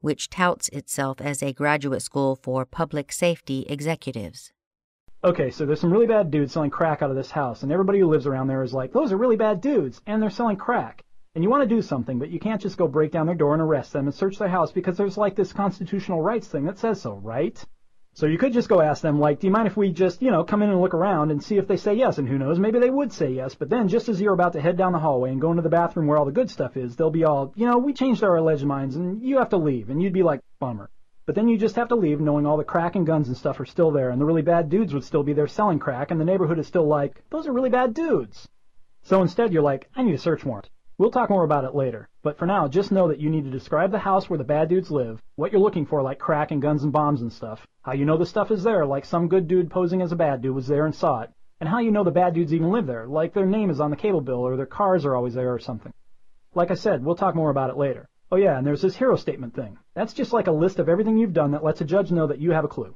which 0.00 0.28
touts 0.28 0.68
itself 0.70 1.20
as 1.20 1.40
a 1.40 1.52
graduate 1.52 2.02
school 2.02 2.34
for 2.34 2.66
public 2.66 3.12
safety 3.12 3.64
executives. 3.68 4.52
Okay, 5.22 5.50
so 5.50 5.64
there's 5.64 5.80
some 5.80 5.92
really 5.92 6.08
bad 6.08 6.32
dudes 6.32 6.52
selling 6.52 6.70
crack 6.70 7.00
out 7.00 7.10
of 7.10 7.16
this 7.16 7.30
house, 7.30 7.62
and 7.62 7.70
everybody 7.70 8.00
who 8.00 8.08
lives 8.08 8.26
around 8.26 8.48
there 8.48 8.62
is 8.64 8.74
like, 8.74 8.92
those 8.92 9.12
are 9.12 9.16
really 9.16 9.36
bad 9.36 9.60
dudes, 9.60 10.02
and 10.06 10.20
they're 10.20 10.30
selling 10.30 10.56
crack. 10.56 11.04
And 11.36 11.44
you 11.44 11.48
want 11.48 11.62
to 11.62 11.74
do 11.74 11.80
something, 11.80 12.18
but 12.18 12.30
you 12.30 12.40
can't 12.40 12.60
just 12.60 12.76
go 12.76 12.88
break 12.88 13.12
down 13.12 13.26
their 13.26 13.34
door 13.36 13.54
and 13.54 13.62
arrest 13.62 13.92
them 13.92 14.06
and 14.06 14.14
search 14.14 14.38
their 14.38 14.48
house 14.48 14.72
because 14.72 14.96
there's 14.96 15.16
like 15.16 15.36
this 15.36 15.52
constitutional 15.52 16.22
rights 16.22 16.48
thing 16.48 16.64
that 16.64 16.78
says 16.78 17.00
so, 17.00 17.14
right? 17.14 17.64
So 18.16 18.26
you 18.26 18.38
could 18.38 18.52
just 18.52 18.68
go 18.68 18.80
ask 18.80 19.02
them, 19.02 19.18
like, 19.18 19.40
do 19.40 19.48
you 19.48 19.52
mind 19.52 19.66
if 19.66 19.76
we 19.76 19.90
just, 19.90 20.22
you 20.22 20.30
know, 20.30 20.44
come 20.44 20.62
in 20.62 20.70
and 20.70 20.80
look 20.80 20.94
around 20.94 21.32
and 21.32 21.42
see 21.42 21.56
if 21.56 21.66
they 21.66 21.76
say 21.76 21.94
yes? 21.94 22.18
And 22.18 22.28
who 22.28 22.38
knows, 22.38 22.60
maybe 22.60 22.78
they 22.78 22.88
would 22.88 23.12
say 23.12 23.30
yes. 23.30 23.56
But 23.56 23.70
then, 23.70 23.88
just 23.88 24.08
as 24.08 24.20
you're 24.20 24.32
about 24.32 24.52
to 24.52 24.60
head 24.60 24.76
down 24.76 24.92
the 24.92 25.00
hallway 25.00 25.32
and 25.32 25.40
go 25.40 25.50
into 25.50 25.62
the 25.62 25.68
bathroom 25.68 26.06
where 26.06 26.16
all 26.16 26.24
the 26.24 26.30
good 26.30 26.48
stuff 26.48 26.76
is, 26.76 26.94
they'll 26.94 27.10
be 27.10 27.24
all, 27.24 27.52
you 27.56 27.66
know, 27.66 27.78
we 27.78 27.92
changed 27.92 28.22
our 28.22 28.36
alleged 28.36 28.64
minds 28.64 28.94
and 28.94 29.20
you 29.20 29.38
have 29.38 29.48
to 29.48 29.56
leave. 29.56 29.90
And 29.90 30.00
you'd 30.00 30.12
be 30.12 30.22
like, 30.22 30.40
bummer. 30.60 30.90
But 31.26 31.34
then 31.34 31.48
you 31.48 31.58
just 31.58 31.74
have 31.74 31.88
to 31.88 31.96
leave 31.96 32.20
knowing 32.20 32.46
all 32.46 32.56
the 32.56 32.62
crack 32.62 32.94
and 32.94 33.04
guns 33.04 33.26
and 33.26 33.36
stuff 33.36 33.58
are 33.58 33.64
still 33.64 33.90
there 33.90 34.10
and 34.10 34.20
the 34.20 34.26
really 34.26 34.42
bad 34.42 34.68
dudes 34.68 34.94
would 34.94 35.04
still 35.04 35.24
be 35.24 35.32
there 35.32 35.48
selling 35.48 35.80
crack 35.80 36.12
and 36.12 36.20
the 36.20 36.24
neighborhood 36.24 36.60
is 36.60 36.68
still 36.68 36.86
like, 36.86 37.20
those 37.30 37.48
are 37.48 37.52
really 37.52 37.70
bad 37.70 37.94
dudes. 37.94 38.46
So 39.02 39.22
instead 39.22 39.52
you're 39.52 39.62
like, 39.62 39.88
I 39.96 40.02
need 40.02 40.14
a 40.14 40.18
search 40.18 40.44
warrant. 40.44 40.70
We'll 40.96 41.10
talk 41.10 41.28
more 41.28 41.42
about 41.42 41.64
it 41.64 41.74
later, 41.74 42.08
but 42.22 42.38
for 42.38 42.46
now, 42.46 42.68
just 42.68 42.92
know 42.92 43.08
that 43.08 43.18
you 43.18 43.28
need 43.28 43.42
to 43.42 43.50
describe 43.50 43.90
the 43.90 43.98
house 43.98 44.30
where 44.30 44.38
the 44.38 44.44
bad 44.44 44.68
dudes 44.68 44.92
live, 44.92 45.20
what 45.34 45.50
you're 45.50 45.60
looking 45.60 45.86
for 45.86 46.02
like 46.02 46.20
crack 46.20 46.52
and 46.52 46.62
guns 46.62 46.84
and 46.84 46.92
bombs 46.92 47.20
and 47.20 47.32
stuff, 47.32 47.66
how 47.82 47.94
you 47.94 48.04
know 48.04 48.16
the 48.16 48.24
stuff 48.24 48.52
is 48.52 48.62
there 48.62 48.86
like 48.86 49.04
some 49.04 49.26
good 49.26 49.48
dude 49.48 49.72
posing 49.72 50.02
as 50.02 50.12
a 50.12 50.16
bad 50.16 50.40
dude 50.40 50.54
was 50.54 50.68
there 50.68 50.86
and 50.86 50.94
saw 50.94 51.22
it, 51.22 51.30
and 51.58 51.68
how 51.68 51.80
you 51.80 51.90
know 51.90 52.04
the 52.04 52.12
bad 52.12 52.32
dudes 52.32 52.54
even 52.54 52.70
live 52.70 52.86
there, 52.86 53.08
like 53.08 53.34
their 53.34 53.44
name 53.44 53.70
is 53.70 53.80
on 53.80 53.90
the 53.90 53.96
cable 53.96 54.20
bill 54.20 54.46
or 54.46 54.56
their 54.56 54.66
cars 54.66 55.04
are 55.04 55.16
always 55.16 55.34
there 55.34 55.52
or 55.52 55.58
something. 55.58 55.92
Like 56.54 56.70
I 56.70 56.74
said, 56.74 57.04
we'll 57.04 57.16
talk 57.16 57.34
more 57.34 57.50
about 57.50 57.70
it 57.70 57.76
later. 57.76 58.08
Oh 58.30 58.36
yeah, 58.36 58.56
and 58.56 58.64
there's 58.64 58.82
this 58.82 58.94
hero 58.94 59.16
statement 59.16 59.56
thing. 59.56 59.76
That's 59.94 60.12
just 60.12 60.32
like 60.32 60.46
a 60.46 60.52
list 60.52 60.78
of 60.78 60.88
everything 60.88 61.18
you've 61.18 61.32
done 61.32 61.50
that 61.50 61.64
lets 61.64 61.80
a 61.80 61.84
judge 61.84 62.12
know 62.12 62.28
that 62.28 62.40
you 62.40 62.52
have 62.52 62.64
a 62.64 62.68
clue. 62.68 62.94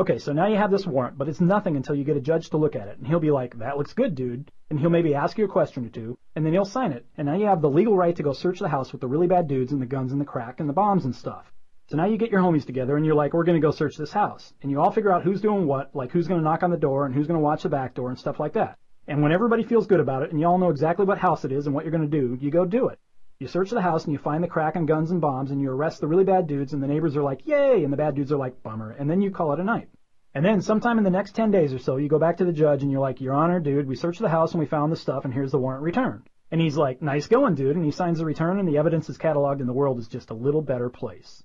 Okay, 0.00 0.18
so 0.18 0.32
now 0.32 0.46
you 0.46 0.56
have 0.56 0.70
this 0.70 0.86
warrant, 0.86 1.18
but 1.18 1.28
it's 1.28 1.42
nothing 1.42 1.76
until 1.76 1.94
you 1.94 2.04
get 2.04 2.16
a 2.16 2.22
judge 2.22 2.48
to 2.48 2.56
look 2.56 2.74
at 2.74 2.88
it, 2.88 2.96
and 2.96 3.06
he'll 3.06 3.20
be 3.20 3.30
like, 3.30 3.58
that 3.58 3.76
looks 3.76 3.92
good, 3.92 4.14
dude, 4.14 4.50
and 4.70 4.80
he'll 4.80 4.88
maybe 4.88 5.14
ask 5.14 5.36
you 5.36 5.44
a 5.44 5.48
question 5.48 5.84
or 5.84 5.90
two, 5.90 6.16
and 6.34 6.42
then 6.42 6.54
he'll 6.54 6.64
sign 6.64 6.92
it, 6.92 7.04
and 7.18 7.26
now 7.26 7.36
you 7.36 7.44
have 7.44 7.60
the 7.60 7.68
legal 7.68 7.94
right 7.94 8.16
to 8.16 8.22
go 8.22 8.32
search 8.32 8.60
the 8.60 8.68
house 8.70 8.92
with 8.92 9.02
the 9.02 9.06
really 9.06 9.26
bad 9.26 9.46
dudes 9.46 9.72
and 9.72 9.82
the 9.82 9.84
guns 9.84 10.12
and 10.12 10.18
the 10.18 10.24
crack 10.24 10.58
and 10.58 10.66
the 10.70 10.72
bombs 10.72 11.04
and 11.04 11.14
stuff. 11.14 11.52
So 11.90 11.98
now 11.98 12.06
you 12.06 12.16
get 12.16 12.30
your 12.30 12.40
homies 12.40 12.64
together 12.64 12.96
and 12.96 13.04
you're 13.04 13.14
like, 13.14 13.34
we're 13.34 13.44
gonna 13.44 13.60
go 13.60 13.72
search 13.72 13.98
this 13.98 14.10
house. 14.10 14.54
And 14.62 14.70
you 14.70 14.80
all 14.80 14.90
figure 14.90 15.12
out 15.12 15.22
who's 15.22 15.42
doing 15.42 15.66
what, 15.66 15.94
like 15.94 16.12
who's 16.12 16.28
gonna 16.28 16.40
knock 16.40 16.62
on 16.62 16.70
the 16.70 16.78
door 16.78 17.04
and 17.04 17.14
who's 17.14 17.26
gonna 17.26 17.38
watch 17.38 17.64
the 17.64 17.68
back 17.68 17.92
door 17.92 18.08
and 18.08 18.18
stuff 18.18 18.40
like 18.40 18.54
that. 18.54 18.78
And 19.06 19.22
when 19.22 19.32
everybody 19.32 19.64
feels 19.64 19.86
good 19.86 20.00
about 20.00 20.22
it 20.22 20.30
and 20.30 20.40
you 20.40 20.46
all 20.46 20.56
know 20.56 20.70
exactly 20.70 21.04
what 21.04 21.18
house 21.18 21.44
it 21.44 21.52
is 21.52 21.66
and 21.66 21.74
what 21.74 21.84
you're 21.84 21.92
gonna 21.92 22.06
do, 22.06 22.38
you 22.40 22.50
go 22.50 22.64
do 22.64 22.88
it. 22.88 22.98
You 23.40 23.48
search 23.48 23.70
the 23.70 23.80
house 23.80 24.04
and 24.04 24.12
you 24.12 24.18
find 24.18 24.44
the 24.44 24.48
crack 24.48 24.76
and 24.76 24.86
guns 24.86 25.10
and 25.10 25.18
bombs 25.18 25.50
and 25.50 25.62
you 25.62 25.70
arrest 25.70 26.02
the 26.02 26.06
really 26.06 26.24
bad 26.24 26.46
dudes 26.46 26.74
and 26.74 26.82
the 26.82 26.86
neighbors 26.86 27.16
are 27.16 27.22
like, 27.22 27.46
yay, 27.46 27.82
and 27.82 27.90
the 27.90 27.96
bad 27.96 28.14
dudes 28.14 28.30
are 28.30 28.36
like, 28.36 28.62
bummer, 28.62 28.90
and 28.90 29.08
then 29.08 29.22
you 29.22 29.30
call 29.30 29.54
it 29.54 29.60
a 29.60 29.64
night. 29.64 29.88
And 30.34 30.44
then 30.44 30.60
sometime 30.60 30.98
in 30.98 31.04
the 31.04 31.10
next 31.10 31.36
10 31.36 31.50
days 31.50 31.72
or 31.72 31.78
so, 31.78 31.96
you 31.96 32.06
go 32.06 32.18
back 32.18 32.36
to 32.36 32.44
the 32.44 32.52
judge 32.52 32.82
and 32.82 32.92
you're 32.92 33.00
like, 33.00 33.18
Your 33.18 33.32
Honor, 33.32 33.58
dude, 33.58 33.88
we 33.88 33.96
searched 33.96 34.20
the 34.20 34.28
house 34.28 34.52
and 34.52 34.60
we 34.60 34.66
found 34.66 34.92
the 34.92 34.96
stuff 34.96 35.24
and 35.24 35.32
here's 35.32 35.52
the 35.52 35.58
warrant 35.58 35.82
returned. 35.82 36.28
And 36.50 36.60
he's 36.60 36.76
like, 36.76 37.00
nice 37.00 37.28
going, 37.28 37.54
dude, 37.54 37.76
and 37.76 37.84
he 37.84 37.90
signs 37.90 38.18
the 38.18 38.26
return 38.26 38.58
and 38.58 38.68
the 38.68 38.76
evidence 38.76 39.08
is 39.08 39.16
cataloged 39.16 39.60
and 39.60 39.68
the 39.68 39.72
world 39.72 39.98
is 39.98 40.06
just 40.06 40.28
a 40.28 40.34
little 40.34 40.60
better 40.60 40.90
place. 40.90 41.42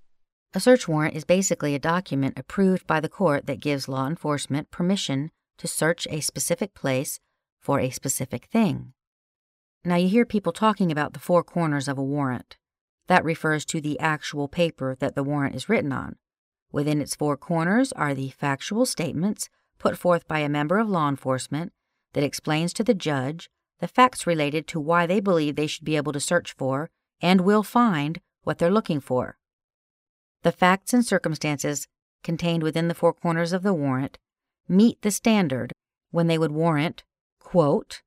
A 0.53 0.60
search 0.60 0.89
warrant 0.89 1.15
is 1.15 1.23
basically 1.23 1.75
a 1.75 1.79
document 1.79 2.38
approved 2.38 2.86
by 2.86 2.99
the 2.99 3.08
court 3.08 3.45
that 3.45 3.62
gives 3.62 3.88
law 3.88 4.05
enforcement 4.05 4.69
permission 4.69 5.31
to 5.60 5.67
search 5.69 6.08
a 6.10 6.19
specific 6.19 6.73
place 6.73 7.21
for 7.62 7.79
a 7.79 7.89
specific 7.89 8.47
thing. 8.47 8.91
Now, 9.88 9.98
you 9.98 10.10
hear 10.10 10.26
people 10.26 10.52
talking 10.52 10.91
about 10.91 11.13
the 11.13 11.19
four 11.19 11.43
corners 11.43 11.88
of 11.88 12.00
a 12.00 12.04
warrant. 12.04 12.58
That 13.06 13.24
refers 13.24 13.63
to 13.65 13.80
the 13.80 14.00
actual 14.00 14.48
paper 14.48 14.95
that 15.00 15.13
the 15.13 15.24
warrant 15.24 15.54
is 15.54 15.69
written 15.69 15.91
on. 15.91 16.15
Within 16.71 17.00
its 17.00 17.15
four 17.15 17.38
corners 17.38 17.91
are 17.93 18.15
the 18.15 18.32
factual 18.32 18.88
statements 18.88 19.48
put 19.78 19.95
forth 19.95 20.28
by 20.28 20.39
a 20.39 20.50
member 20.50 20.80
of 20.80 20.89
law 20.89 21.08
enforcement 21.08 21.71
that 22.13 22.24
explains 22.24 22.74
to 22.74 22.84
the 22.84 22.95
judge 22.95 23.48
the 23.80 23.88
facts 23.88 24.26
related 24.26 24.67
to 24.69 24.80
why 24.80 25.06
they 25.06 25.19
believe 25.19 25.56
they 25.56 25.67
should 25.67 25.86
be 25.86 25.98
able 25.98 26.13
to 26.13 26.19
search 26.19 26.54
for 26.54 26.89
and 27.21 27.41
will 27.41 27.62
find 27.62 28.21
what 28.41 28.58
they're 28.58 28.71
looking 28.71 29.00
for. 29.00 29.38
The 30.41 30.52
facts 30.52 30.93
and 30.93 31.06
circumstances 31.06 31.88
contained 32.24 32.63
within 32.63 32.88
the 32.88 32.95
four 32.95 33.13
corners 33.13 33.54
of 33.54 33.62
the 33.62 33.74
warrant 33.74 34.17
meet 34.67 35.00
the 35.04 35.12
standard 35.12 35.74
when 36.10 36.26
they 36.26 36.39
would 36.39 36.52
warrant, 36.52 37.04
quote, 37.39 38.02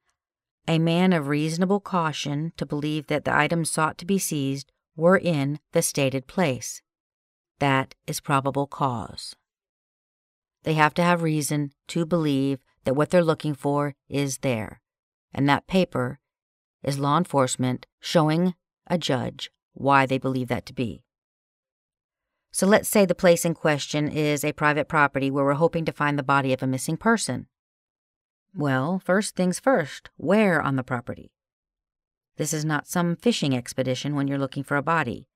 a 0.68 0.78
man 0.78 1.14
of 1.14 1.28
reasonable 1.28 1.80
caution 1.80 2.52
to 2.58 2.66
believe 2.66 3.06
that 3.06 3.24
the 3.24 3.34
items 3.34 3.70
sought 3.70 3.96
to 3.96 4.04
be 4.04 4.18
seized 4.18 4.70
were 4.94 5.16
in 5.16 5.58
the 5.72 5.80
stated 5.80 6.26
place. 6.26 6.82
That 7.58 7.94
is 8.06 8.20
probable 8.20 8.66
cause. 8.66 9.34
They 10.64 10.74
have 10.74 10.92
to 10.94 11.02
have 11.02 11.22
reason 11.22 11.72
to 11.88 12.04
believe 12.04 12.58
that 12.84 12.94
what 12.94 13.08
they're 13.08 13.24
looking 13.24 13.54
for 13.54 13.94
is 14.08 14.38
there, 14.38 14.82
and 15.32 15.48
that 15.48 15.66
paper 15.66 16.20
is 16.82 16.98
law 16.98 17.16
enforcement 17.16 17.86
showing 18.00 18.54
a 18.86 18.98
judge 18.98 19.50
why 19.72 20.04
they 20.04 20.18
believe 20.18 20.48
that 20.48 20.66
to 20.66 20.74
be. 20.74 21.02
So 22.50 22.66
let's 22.66 22.88
say 22.88 23.06
the 23.06 23.14
place 23.14 23.44
in 23.44 23.54
question 23.54 24.08
is 24.08 24.44
a 24.44 24.52
private 24.52 24.88
property 24.88 25.30
where 25.30 25.44
we're 25.44 25.54
hoping 25.54 25.84
to 25.86 25.92
find 25.92 26.18
the 26.18 26.22
body 26.22 26.52
of 26.52 26.62
a 26.62 26.66
missing 26.66 26.96
person. 26.96 27.46
Well, 28.58 28.98
first 28.98 29.36
things 29.36 29.60
first, 29.60 30.10
where 30.16 30.60
on 30.60 30.74
the 30.74 30.82
property? 30.82 31.30
This 32.38 32.52
is 32.52 32.64
not 32.64 32.88
some 32.88 33.14
fishing 33.14 33.54
expedition 33.54 34.16
when 34.16 34.26
you're 34.26 34.36
looking 34.36 34.64
for 34.64 34.76
a 34.76 34.82
body. 34.82 35.28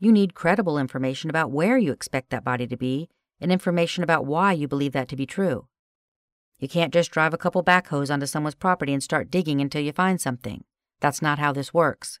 You 0.00 0.10
need 0.10 0.34
credible 0.34 0.76
information 0.76 1.30
about 1.30 1.52
where 1.52 1.78
you 1.78 1.92
expect 1.92 2.30
that 2.30 2.42
body 2.42 2.66
to 2.66 2.76
be 2.76 3.08
and 3.40 3.52
information 3.52 4.02
about 4.02 4.26
why 4.26 4.54
you 4.54 4.66
believe 4.66 4.90
that 4.90 5.06
to 5.10 5.14
be 5.14 5.24
true. 5.24 5.68
You 6.58 6.66
can't 6.66 6.92
just 6.92 7.12
drive 7.12 7.32
a 7.32 7.38
couple 7.38 7.62
backhoes 7.62 8.12
onto 8.12 8.26
someone's 8.26 8.56
property 8.56 8.92
and 8.92 9.04
start 9.04 9.30
digging 9.30 9.60
until 9.60 9.80
you 9.80 9.92
find 9.92 10.20
something. 10.20 10.64
That's 11.00 11.22
not 11.22 11.38
how 11.38 11.52
this 11.52 11.72
works. 11.72 12.18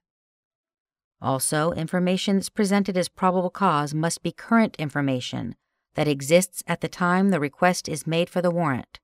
Also, 1.20 1.72
information 1.72 2.36
that's 2.36 2.48
presented 2.48 2.96
as 2.96 3.08
probable 3.08 3.50
cause 3.50 3.92
must 3.92 4.22
be 4.22 4.30
current 4.30 4.76
information 4.76 5.56
that 5.94 6.06
exists 6.06 6.62
at 6.68 6.80
the 6.80 6.86
time 6.86 7.30
the 7.30 7.40
request 7.40 7.88
is 7.88 8.06
made 8.06 8.30
for 8.30 8.40
the 8.40 8.52
warrant. 8.52 9.00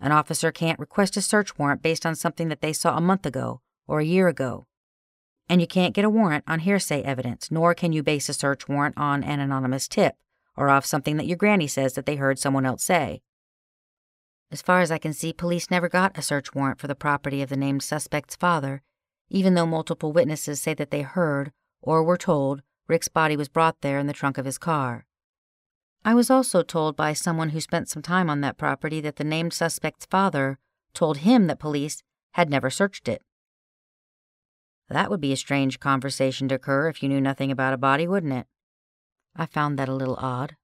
An 0.00 0.12
officer 0.12 0.52
can't 0.52 0.78
request 0.78 1.16
a 1.16 1.22
search 1.22 1.58
warrant 1.58 1.82
based 1.82 2.06
on 2.06 2.14
something 2.14 2.48
that 2.48 2.60
they 2.60 2.72
saw 2.72 2.96
a 2.96 3.00
month 3.00 3.26
ago 3.26 3.60
or 3.86 4.00
a 4.00 4.04
year 4.04 4.28
ago. 4.28 4.66
And 5.48 5.60
you 5.60 5.66
can't 5.66 5.94
get 5.94 6.04
a 6.04 6.10
warrant 6.10 6.44
on 6.46 6.60
hearsay 6.60 7.02
evidence, 7.02 7.50
nor 7.50 7.74
can 7.74 7.92
you 7.92 8.02
base 8.02 8.28
a 8.28 8.34
search 8.34 8.68
warrant 8.68 8.96
on 8.96 9.24
an 9.24 9.40
anonymous 9.40 9.88
tip 9.88 10.14
or 10.56 10.68
off 10.68 10.84
something 10.84 11.16
that 11.16 11.26
your 11.26 11.36
granny 11.36 11.66
says 11.66 11.94
that 11.94 12.04
they 12.04 12.16
heard 12.16 12.38
someone 12.38 12.66
else 12.66 12.84
say. 12.84 13.22
As 14.50 14.62
far 14.62 14.80
as 14.80 14.90
I 14.90 14.98
can 14.98 15.12
see, 15.12 15.32
police 15.32 15.70
never 15.70 15.88
got 15.88 16.16
a 16.16 16.22
search 16.22 16.54
warrant 16.54 16.78
for 16.78 16.86
the 16.86 16.94
property 16.94 17.42
of 17.42 17.48
the 17.48 17.56
named 17.56 17.82
suspect's 17.82 18.36
father, 18.36 18.82
even 19.28 19.54
though 19.54 19.66
multiple 19.66 20.12
witnesses 20.12 20.60
say 20.60 20.74
that 20.74 20.90
they 20.90 21.02
heard 21.02 21.52
or 21.82 22.02
were 22.02 22.16
told 22.16 22.62
Rick's 22.86 23.08
body 23.08 23.36
was 23.36 23.48
brought 23.48 23.80
there 23.82 23.98
in 23.98 24.06
the 24.06 24.12
trunk 24.12 24.38
of 24.38 24.46
his 24.46 24.58
car. 24.58 25.06
I 26.08 26.14
was 26.14 26.30
also 26.30 26.62
told 26.62 26.96
by 26.96 27.12
someone 27.12 27.50
who 27.50 27.60
spent 27.60 27.90
some 27.90 28.00
time 28.00 28.30
on 28.30 28.40
that 28.40 28.56
property 28.56 28.98
that 29.02 29.16
the 29.16 29.24
named 29.24 29.52
suspect's 29.52 30.06
father 30.06 30.58
told 30.94 31.18
him 31.18 31.48
that 31.48 31.58
police 31.58 32.02
had 32.32 32.48
never 32.48 32.70
searched 32.70 33.08
it. 33.08 33.20
That 34.88 35.10
would 35.10 35.20
be 35.20 35.34
a 35.34 35.36
strange 35.36 35.78
conversation 35.80 36.48
to 36.48 36.54
occur 36.54 36.88
if 36.88 37.02
you 37.02 37.10
knew 37.10 37.20
nothing 37.20 37.52
about 37.52 37.74
a 37.74 37.76
body, 37.76 38.08
wouldn't 38.08 38.32
it? 38.32 38.46
I 39.36 39.44
found 39.44 39.78
that 39.78 39.90
a 39.90 39.94
little 39.94 40.16
odd. 40.16 40.56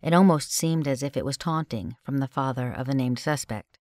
It 0.00 0.14
almost 0.14 0.52
seemed 0.52 0.86
as 0.86 1.02
if 1.02 1.16
it 1.16 1.24
was 1.24 1.36
taunting 1.36 1.96
from 2.04 2.18
the 2.18 2.28
father 2.28 2.70
of 2.70 2.86
the 2.86 2.94
named 2.94 3.18
suspect. 3.18 3.80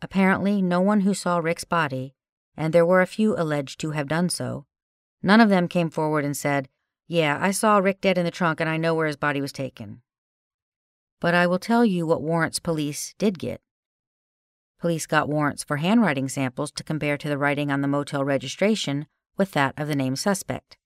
Apparently, 0.00 0.62
no 0.62 0.80
one 0.80 1.02
who 1.02 1.12
saw 1.12 1.36
Rick's 1.36 1.64
body, 1.64 2.14
and 2.56 2.72
there 2.72 2.86
were 2.86 3.02
a 3.02 3.06
few 3.06 3.36
alleged 3.36 3.78
to 3.80 3.90
have 3.90 4.08
done 4.08 4.30
so, 4.30 4.64
none 5.22 5.38
of 5.38 5.50
them 5.50 5.68
came 5.68 5.90
forward 5.90 6.24
and 6.24 6.34
said, 6.34 6.70
Yeah, 7.10 7.38
I 7.40 7.50
saw 7.50 7.78
Rick 7.78 8.02
dead 8.02 8.18
in 8.18 8.24
the 8.24 8.30
trunk 8.30 8.60
and 8.60 8.70
I 8.70 8.76
know 8.76 8.94
where 8.94 9.08
his 9.08 9.16
body 9.16 9.40
was 9.40 9.50
taken. 9.50 10.02
But 11.20 11.34
I 11.34 11.44
will 11.44 11.58
tell 11.58 11.84
you 11.84 12.06
what 12.06 12.22
warrants 12.22 12.60
police 12.60 13.16
did 13.18 13.36
get. 13.36 13.60
Police 14.78 15.08
got 15.08 15.28
warrants 15.28 15.64
for 15.64 15.78
handwriting 15.78 16.28
samples 16.28 16.70
to 16.70 16.84
compare 16.84 17.18
to 17.18 17.28
the 17.28 17.36
writing 17.36 17.68
on 17.68 17.80
the 17.80 17.88
motel 17.88 18.24
registration 18.24 19.06
with 19.36 19.50
that 19.54 19.74
of 19.76 19.88
the 19.88 19.96
named 19.96 20.20
suspect. 20.20 20.76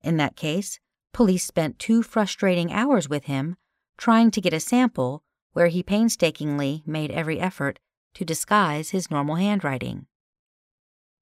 In 0.00 0.16
that 0.16 0.34
case, 0.34 0.80
police 1.12 1.44
spent 1.44 1.78
two 1.78 2.02
frustrating 2.02 2.72
hours 2.72 3.06
with 3.06 3.26
him 3.26 3.56
trying 3.98 4.30
to 4.30 4.40
get 4.40 4.54
a 4.54 4.60
sample 4.60 5.22
where 5.52 5.66
he 5.66 5.82
painstakingly 5.82 6.82
made 6.86 7.10
every 7.10 7.38
effort 7.38 7.80
to 8.14 8.24
disguise 8.24 8.90
his 8.90 9.10
normal 9.10 9.34
handwriting. 9.34 10.06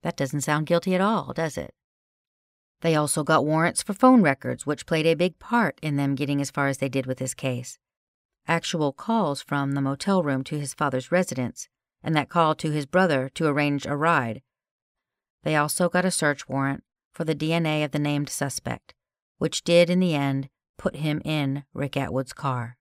That 0.04 0.16
doesn't 0.16 0.42
sound 0.42 0.66
guilty 0.66 0.94
at 0.94 1.00
all, 1.00 1.32
does 1.32 1.58
it? 1.58 1.74
They 2.84 2.96
also 2.96 3.24
got 3.24 3.46
warrants 3.46 3.82
for 3.82 3.94
phone 3.94 4.20
records, 4.20 4.66
which 4.66 4.84
played 4.84 5.06
a 5.06 5.14
big 5.14 5.38
part 5.38 5.78
in 5.80 5.96
them 5.96 6.14
getting 6.14 6.42
as 6.42 6.50
far 6.50 6.68
as 6.68 6.78
they 6.78 6.90
did 6.90 7.06
with 7.06 7.16
this 7.16 7.34
case 7.34 7.78
actual 8.46 8.92
calls 8.92 9.40
from 9.40 9.72
the 9.72 9.80
motel 9.80 10.22
room 10.22 10.44
to 10.44 10.60
his 10.60 10.74
father's 10.74 11.10
residence, 11.10 11.66
and 12.02 12.14
that 12.14 12.28
call 12.28 12.54
to 12.54 12.70
his 12.70 12.84
brother 12.84 13.30
to 13.30 13.46
arrange 13.46 13.86
a 13.86 13.96
ride. 13.96 14.42
They 15.44 15.56
also 15.56 15.88
got 15.88 16.04
a 16.04 16.10
search 16.10 16.46
warrant 16.46 16.84
for 17.10 17.24
the 17.24 17.34
DNA 17.34 17.82
of 17.86 17.92
the 17.92 17.98
named 17.98 18.28
suspect, 18.28 18.92
which 19.38 19.64
did 19.64 19.88
in 19.88 19.98
the 19.98 20.14
end 20.14 20.50
put 20.76 20.96
him 20.96 21.22
in 21.24 21.64
Rick 21.72 21.96
Atwood's 21.96 22.34
car. 22.34 22.76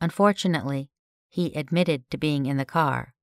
Unfortunately, 0.00 0.90
he 1.28 1.54
admitted 1.54 2.10
to 2.10 2.18
being 2.18 2.46
in 2.46 2.56
the 2.56 2.64
car. 2.64 3.14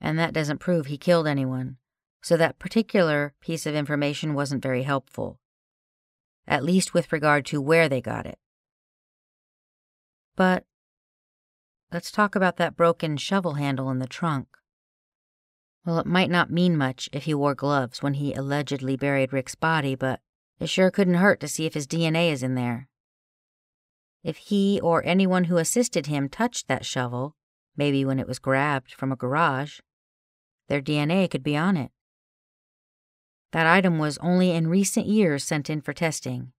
And 0.00 0.18
that 0.18 0.32
doesn't 0.32 0.60
prove 0.60 0.86
he 0.86 0.96
killed 0.96 1.26
anyone, 1.26 1.76
so 2.22 2.36
that 2.36 2.58
particular 2.58 3.34
piece 3.40 3.66
of 3.66 3.74
information 3.74 4.34
wasn't 4.34 4.62
very 4.62 4.82
helpful, 4.82 5.38
at 6.46 6.64
least 6.64 6.94
with 6.94 7.12
regard 7.12 7.46
to 7.46 7.60
where 7.60 7.88
they 7.88 8.00
got 8.00 8.26
it. 8.26 8.38
But 10.36 10.64
let's 11.92 12.10
talk 12.10 12.34
about 12.34 12.56
that 12.56 12.76
broken 12.76 13.16
shovel 13.16 13.54
handle 13.54 13.90
in 13.90 13.98
the 13.98 14.06
trunk. 14.06 14.48
Well, 15.84 15.98
it 15.98 16.06
might 16.06 16.30
not 16.30 16.50
mean 16.50 16.76
much 16.76 17.08
if 17.12 17.24
he 17.24 17.34
wore 17.34 17.54
gloves 17.54 18.02
when 18.02 18.14
he 18.14 18.34
allegedly 18.34 18.96
buried 18.96 19.32
Rick's 19.32 19.54
body, 19.54 19.94
but 19.94 20.20
it 20.58 20.68
sure 20.68 20.90
couldn't 20.90 21.14
hurt 21.14 21.40
to 21.40 21.48
see 21.48 21.64
if 21.64 21.74
his 21.74 21.86
DNA 21.86 22.30
is 22.30 22.42
in 22.42 22.54
there. 22.54 22.88
If 24.22 24.36
he 24.36 24.78
or 24.82 25.02
anyone 25.06 25.44
who 25.44 25.56
assisted 25.56 26.06
him 26.06 26.28
touched 26.28 26.68
that 26.68 26.84
shovel, 26.84 27.34
maybe 27.76 28.04
when 28.04 28.18
it 28.18 28.28
was 28.28 28.38
grabbed 28.38 28.92
from 28.92 29.10
a 29.10 29.16
garage, 29.16 29.80
their 30.68 30.82
DNA 30.82 31.30
could 31.30 31.42
be 31.42 31.56
on 31.56 31.78
it. 31.78 31.90
That 33.52 33.66
item 33.66 33.98
was 33.98 34.18
only 34.18 34.52
in 34.52 34.68
recent 34.68 35.06
years 35.06 35.44
sent 35.44 35.68
in 35.68 35.80
for 35.80 35.92
testing. 35.92 36.52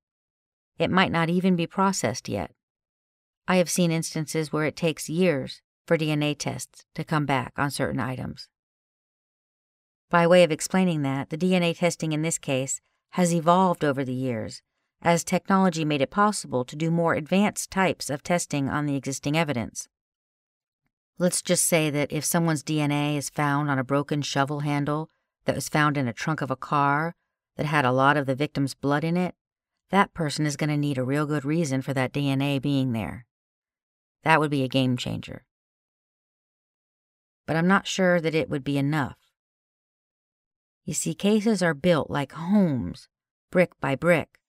It 0.78 0.92
might 0.92 1.12
not 1.12 1.30
even 1.30 1.56
be 1.56 1.68
processed 1.68 2.28
yet. 2.28 2.52
I 3.48 3.58
have 3.58 3.70
seen 3.70 3.92
instances 3.92 4.52
where 4.52 4.66
it 4.66 4.76
takes 4.76 5.10
years 5.10 5.62
for 5.86 5.98
DNA 5.98 6.38
tests 6.38 6.86
to 6.96 7.04
come 7.04 7.26
back 7.26 7.54
on 7.58 7.72
certain 7.72 8.00
items. 8.00 8.48
By 10.10 10.28
way 10.28 10.44
of 10.44 10.52
explaining 10.52 11.04
that, 11.04 11.30
the 11.30 11.38
DNA 11.38 11.78
testing 11.78 12.12
in 12.12 12.22
this 12.22 12.38
case 12.38 12.82
has 13.12 13.34
evolved 13.34 13.84
over 13.84 14.04
the 14.04 14.14
years 14.14 14.62
as 15.02 15.24
technology 15.24 15.84
made 15.84 16.02
it 16.02 16.12
possible 16.12 16.64
to 16.64 16.76
do 16.76 16.92
more 16.92 17.16
advanced 17.16 17.72
types 17.72 18.10
of 18.10 18.22
testing 18.22 18.70
on 18.70 18.86
the 18.86 18.96
existing 18.96 19.38
evidence. 19.38 19.88
Let's 21.18 21.42
just 21.42 21.66
say 21.66 21.90
that 21.90 22.12
if 22.12 22.24
someone's 22.24 22.64
DNA 22.64 23.18
is 23.18 23.30
found 23.30 23.70
on 23.70 23.80
a 23.80 23.84
broken 23.84 24.22
shovel 24.22 24.60
handle 24.62 25.10
that 25.46 25.56
was 25.56 25.70
found 25.70 25.98
in 25.98 26.08
a 26.08 26.14
trunk 26.14 26.42
of 26.42 26.52
a 26.52 26.56
car 26.56 27.16
that 27.58 27.66
had 27.66 27.86
a 27.86 27.92
lot 27.92 28.18
of 28.18 28.26
the 28.26 28.36
victim's 28.36 28.74
blood 28.74 29.04
in 29.04 29.18
it, 29.18 29.36
that 29.90 30.14
person 30.14 30.46
is 30.46 30.56
going 30.56 30.70
to 30.70 30.78
need 30.78 30.98
a 30.98 31.04
real 31.04 31.26
good 31.26 31.44
reason 31.44 31.82
for 31.82 31.94
that 31.94 32.14
DNA 32.14 32.62
being 32.62 32.94
there. 32.94 33.26
That 34.24 34.40
would 34.40 34.52
be 34.52 34.64
a 34.64 34.70
game 34.70 34.98
changer. 34.98 35.46
But 37.46 37.56
I'm 37.56 37.68
not 37.68 37.88
sure 37.88 38.22
that 38.22 38.36
it 38.36 38.50
would 38.50 38.64
be 38.64 38.78
enough. 38.78 39.18
You 40.86 40.94
see, 40.94 41.14
cases 41.14 41.62
are 41.62 41.74
built 41.74 42.10
like 42.10 42.32
homes, 42.32 43.08
brick 43.52 43.80
by 43.80 43.96
brick, 43.96 44.40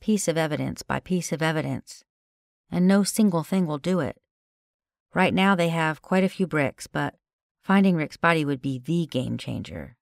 piece 0.00 0.26
of 0.26 0.36
evidence 0.36 0.82
by 0.82 1.00
piece 1.00 1.32
of 1.32 1.42
evidence, 1.42 2.04
and 2.70 2.86
no 2.86 3.02
single 3.04 3.44
thing 3.44 3.66
will 3.66 3.78
do 3.78 4.00
it. 4.00 4.20
Right 5.14 5.34
now 5.34 5.54
they 5.54 5.68
have 5.68 6.02
quite 6.02 6.24
a 6.24 6.28
few 6.28 6.46
bricks, 6.46 6.86
but 6.86 7.14
finding 7.62 7.96
Rick's 7.96 8.16
body 8.16 8.44
would 8.44 8.62
be 8.62 8.78
the 8.78 9.06
game 9.06 9.38
changer. 9.38 9.96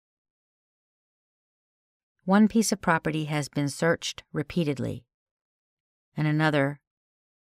One 2.29 2.47
piece 2.47 2.73
of 2.73 2.83
property 2.83 3.25
has 3.25 3.49
been 3.49 3.71
searched 3.71 4.23
repeatedly, 4.35 5.07
and 6.15 6.29
another, 6.29 6.79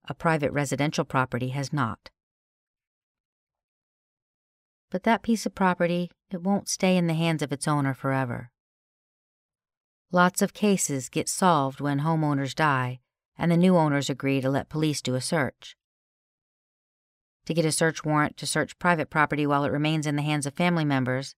a 0.04 0.14
private 0.14 0.52
residential 0.52 1.06
property, 1.06 1.52
has 1.52 1.72
not. 1.72 2.10
But 4.92 5.04
that 5.04 5.24
piece 5.24 5.46
of 5.46 5.56
property, 5.56 6.12
it 6.30 6.44
won't 6.44 6.68
stay 6.68 6.98
in 6.98 7.08
the 7.08 7.14
hands 7.14 7.42
of 7.42 7.54
its 7.54 7.70
owner 7.70 7.94
forever. 7.94 8.52
Lots 10.12 10.42
of 10.42 10.54
cases 10.54 11.08
get 11.08 11.30
solved 11.30 11.80
when 11.80 12.02
homeowners 12.02 12.54
die 12.54 13.00
and 13.38 13.50
the 13.50 13.56
new 13.56 13.78
owners 13.78 14.10
agree 14.10 14.42
to 14.42 14.50
let 14.50 14.68
police 14.68 15.02
do 15.02 15.16
a 15.16 15.22
search. 15.22 15.78
To 17.46 17.54
get 17.54 17.64
a 17.64 17.72
search 17.72 18.04
warrant 18.04 18.36
to 18.36 18.46
search 18.46 18.78
private 18.78 19.10
property 19.10 19.48
while 19.48 19.64
it 19.64 19.72
remains 19.72 20.06
in 20.06 20.18
the 20.18 20.22
hands 20.22 20.46
of 20.46 20.54
family 20.54 20.84
members, 20.84 21.34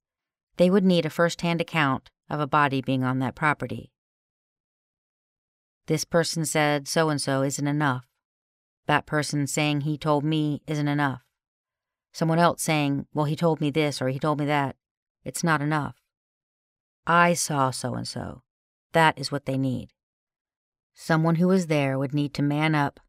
they 0.56 0.72
would 0.72 0.84
need 0.84 1.06
a 1.06 1.12
first 1.12 1.42
hand 1.42 1.62
account 1.62 2.10
of 2.30 2.40
a 2.40 2.48
body 2.48 2.82
being 2.82 3.04
on 3.04 3.20
that 3.20 3.36
property. 3.36 3.92
This 5.88 6.04
person 6.04 6.46
said 6.46 6.88
so 6.88 7.10
and 7.10 7.22
so 7.22 7.44
isn't 7.44 7.68
enough. 7.68 8.06
That 8.88 9.06
person 9.06 9.48
saying 9.48 9.82
he 9.82 9.98
told 9.98 10.24
me 10.24 10.62
isn't 10.68 10.88
enough. 10.88 11.22
Someone 12.12 12.40
else 12.40 12.62
saying, 12.62 13.06
well, 13.14 13.26
he 13.26 13.36
told 13.36 13.62
me 13.62 13.70
this 13.70 14.02
or 14.02 14.10
he 14.10 14.20
told 14.20 14.40
me 14.40 14.46
that. 14.46 14.76
It's 15.24 15.44
not 15.44 15.62
enough. 15.62 15.96
I 17.06 17.34
saw 17.34 17.72
so 17.72 17.94
and 17.96 18.08
so. 18.08 18.42
That 18.92 19.18
is 19.18 19.32
what 19.32 19.46
they 19.46 19.58
need. 19.58 19.90
Someone 20.94 21.36
who 21.36 21.48
was 21.48 21.68
there 21.68 21.98
would 21.98 22.14
need 22.14 22.34
to 22.34 22.42
man 22.42 22.76
up 22.76 23.00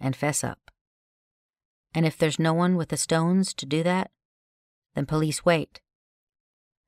and 0.00 0.16
fess 0.16 0.42
up. 0.42 0.70
And 1.94 2.06
if 2.06 2.16
there's 2.16 2.38
no 2.38 2.54
one 2.54 2.76
with 2.76 2.88
the 2.88 2.96
stones 2.96 3.52
to 3.54 3.66
do 3.66 3.82
that, 3.82 4.10
then 4.94 5.04
police 5.04 5.44
wait. 5.44 5.81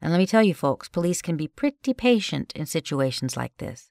And 0.04 0.12
let 0.12 0.18
me 0.18 0.26
tell 0.26 0.42
you, 0.42 0.52
folks, 0.52 0.86
police 0.86 1.22
can 1.22 1.34
be 1.34 1.48
pretty 1.48 1.94
patient 1.94 2.52
in 2.54 2.66
situations 2.66 3.38
like 3.38 3.56
this. 3.56 3.90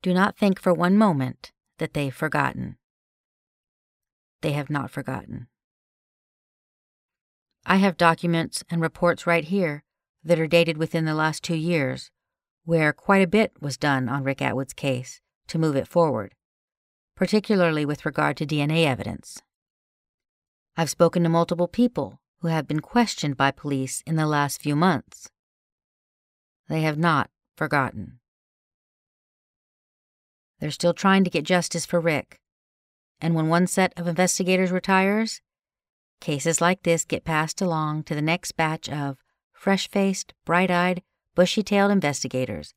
Do 0.00 0.14
not 0.14 0.38
think 0.38 0.60
for 0.60 0.72
one 0.72 0.96
moment 0.96 1.50
that 1.78 1.92
they've 1.92 2.14
forgotten. 2.14 2.76
They 4.42 4.52
have 4.52 4.70
not 4.70 4.92
forgotten. 4.92 5.48
I 7.66 7.76
have 7.78 7.96
documents 7.96 8.62
and 8.70 8.80
reports 8.80 9.26
right 9.26 9.42
here 9.42 9.82
that 10.22 10.38
are 10.38 10.46
dated 10.46 10.78
within 10.78 11.04
the 11.04 11.14
last 11.14 11.42
two 11.42 11.56
years 11.56 12.12
where 12.64 12.92
quite 12.92 13.22
a 13.22 13.26
bit 13.26 13.60
was 13.60 13.76
done 13.76 14.08
on 14.08 14.22
Rick 14.22 14.40
Atwood's 14.40 14.72
case 14.72 15.20
to 15.48 15.58
move 15.58 15.74
it 15.74 15.88
forward, 15.88 16.36
particularly 17.16 17.84
with 17.84 18.06
regard 18.06 18.36
to 18.36 18.46
DNA 18.46 18.86
evidence. 18.86 19.42
I've 20.76 20.90
spoken 20.90 21.24
to 21.24 21.28
multiple 21.28 21.66
people 21.66 22.20
who 22.40 22.48
have 22.48 22.68
been 22.68 22.80
questioned 22.80 23.36
by 23.36 23.50
police 23.50 24.02
in 24.06 24.16
the 24.16 24.26
last 24.26 24.60
few 24.60 24.76
months. 24.76 25.28
They 26.68 26.82
have 26.82 26.98
not 26.98 27.30
forgotten. 27.56 28.20
They're 30.60 30.70
still 30.70 30.94
trying 30.94 31.24
to 31.24 31.30
get 31.30 31.44
justice 31.44 31.86
for 31.86 32.00
Rick, 32.00 32.40
and 33.20 33.34
when 33.34 33.48
one 33.48 33.66
set 33.66 33.92
of 33.96 34.06
investigators 34.06 34.70
retires, 34.70 35.40
cases 36.20 36.60
like 36.60 36.82
this 36.82 37.04
get 37.04 37.24
passed 37.24 37.60
along 37.60 38.04
to 38.04 38.14
the 38.14 38.22
next 38.22 38.52
batch 38.52 38.88
of 38.88 39.18
fresh 39.52 39.88
faced, 39.88 40.34
bright 40.44 40.70
eyed, 40.70 41.02
bushy 41.34 41.62
tailed 41.62 41.90
investigators, 41.90 42.74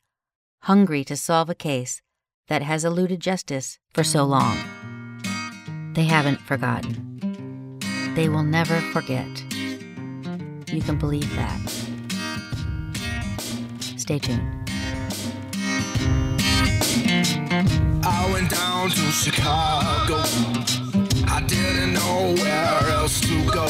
hungry 0.61 1.03
to 1.03 1.15
solve 1.15 1.49
a 1.49 1.55
case 1.55 2.01
that 2.47 2.61
has 2.61 2.85
eluded 2.85 3.19
justice 3.19 3.79
for 3.93 4.03
so 4.03 4.23
long. 4.23 4.57
They 5.93 6.05
haven't 6.05 6.39
forgotten. 6.41 7.79
They 8.15 8.29
will 8.29 8.43
never 8.43 8.79
forget. 8.91 9.43
You 10.71 10.81
can 10.81 10.97
believe 10.97 11.29
that. 11.35 11.59
Stay 13.97 14.19
tuned. 14.19 14.41
I 18.03 18.29
went 18.31 18.49
down 18.49 18.89
to 18.89 19.11
Chicago. 19.11 20.23
I 21.27 21.43
didn't 21.47 21.93
know 21.93 22.33
where 22.41 22.89
else 22.97 23.21
to 23.21 23.45
go. 23.51 23.67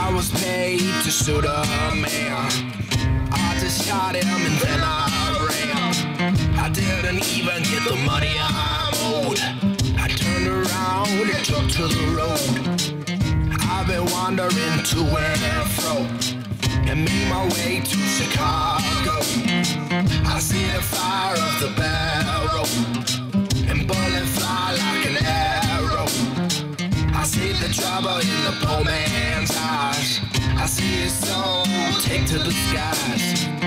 I 0.00 0.10
was 0.14 0.30
paid 0.42 0.80
to 0.80 1.10
shoot 1.10 1.44
a 1.44 1.94
man 1.94 2.68
just 3.68 3.86
shot 3.86 4.14
him 4.14 4.26
and 4.26 4.58
then 4.60 4.80
I 4.82 5.46
ran. 5.50 6.58
I 6.58 6.70
didn't 6.70 7.22
even 7.36 7.62
get 7.64 7.82
the 7.84 7.96
money 8.06 8.32
I 8.38 8.90
owed. 9.02 9.38
I 9.98 10.08
turned 10.08 10.48
around 10.48 11.08
and 11.08 11.44
took 11.44 11.68
to 11.76 11.88
the 11.88 12.06
road. 12.16 12.97
Been 13.88 14.04
wandering 14.10 14.82
to 14.84 15.00
and 15.00 15.70
fro 15.70 15.96
and 16.90 17.06
made 17.06 17.28
my 17.30 17.42
way 17.54 17.80
to 17.80 17.96
Chicago. 17.96 19.16
I 20.26 20.38
see 20.38 20.66
the 20.66 20.82
fire 20.82 21.32
of 21.32 21.58
the 21.58 21.72
barrel 21.74 22.66
and 23.66 23.88
bullets 23.88 24.38
fly 24.38 24.72
like 24.72 25.06
an 25.06 25.16
arrow. 25.24 26.04
I 27.16 27.24
see 27.24 27.52
the 27.52 27.72
trouble 27.72 28.18
in 28.18 28.44
the 28.44 28.54
poor 28.60 28.84
man's 28.84 29.56
eyes. 29.56 30.20
I 30.58 30.66
see 30.66 31.04
his 31.04 31.14
soul 31.14 31.64
take 32.02 32.26
to 32.26 32.38
the 32.38 32.52
skies. 32.52 33.57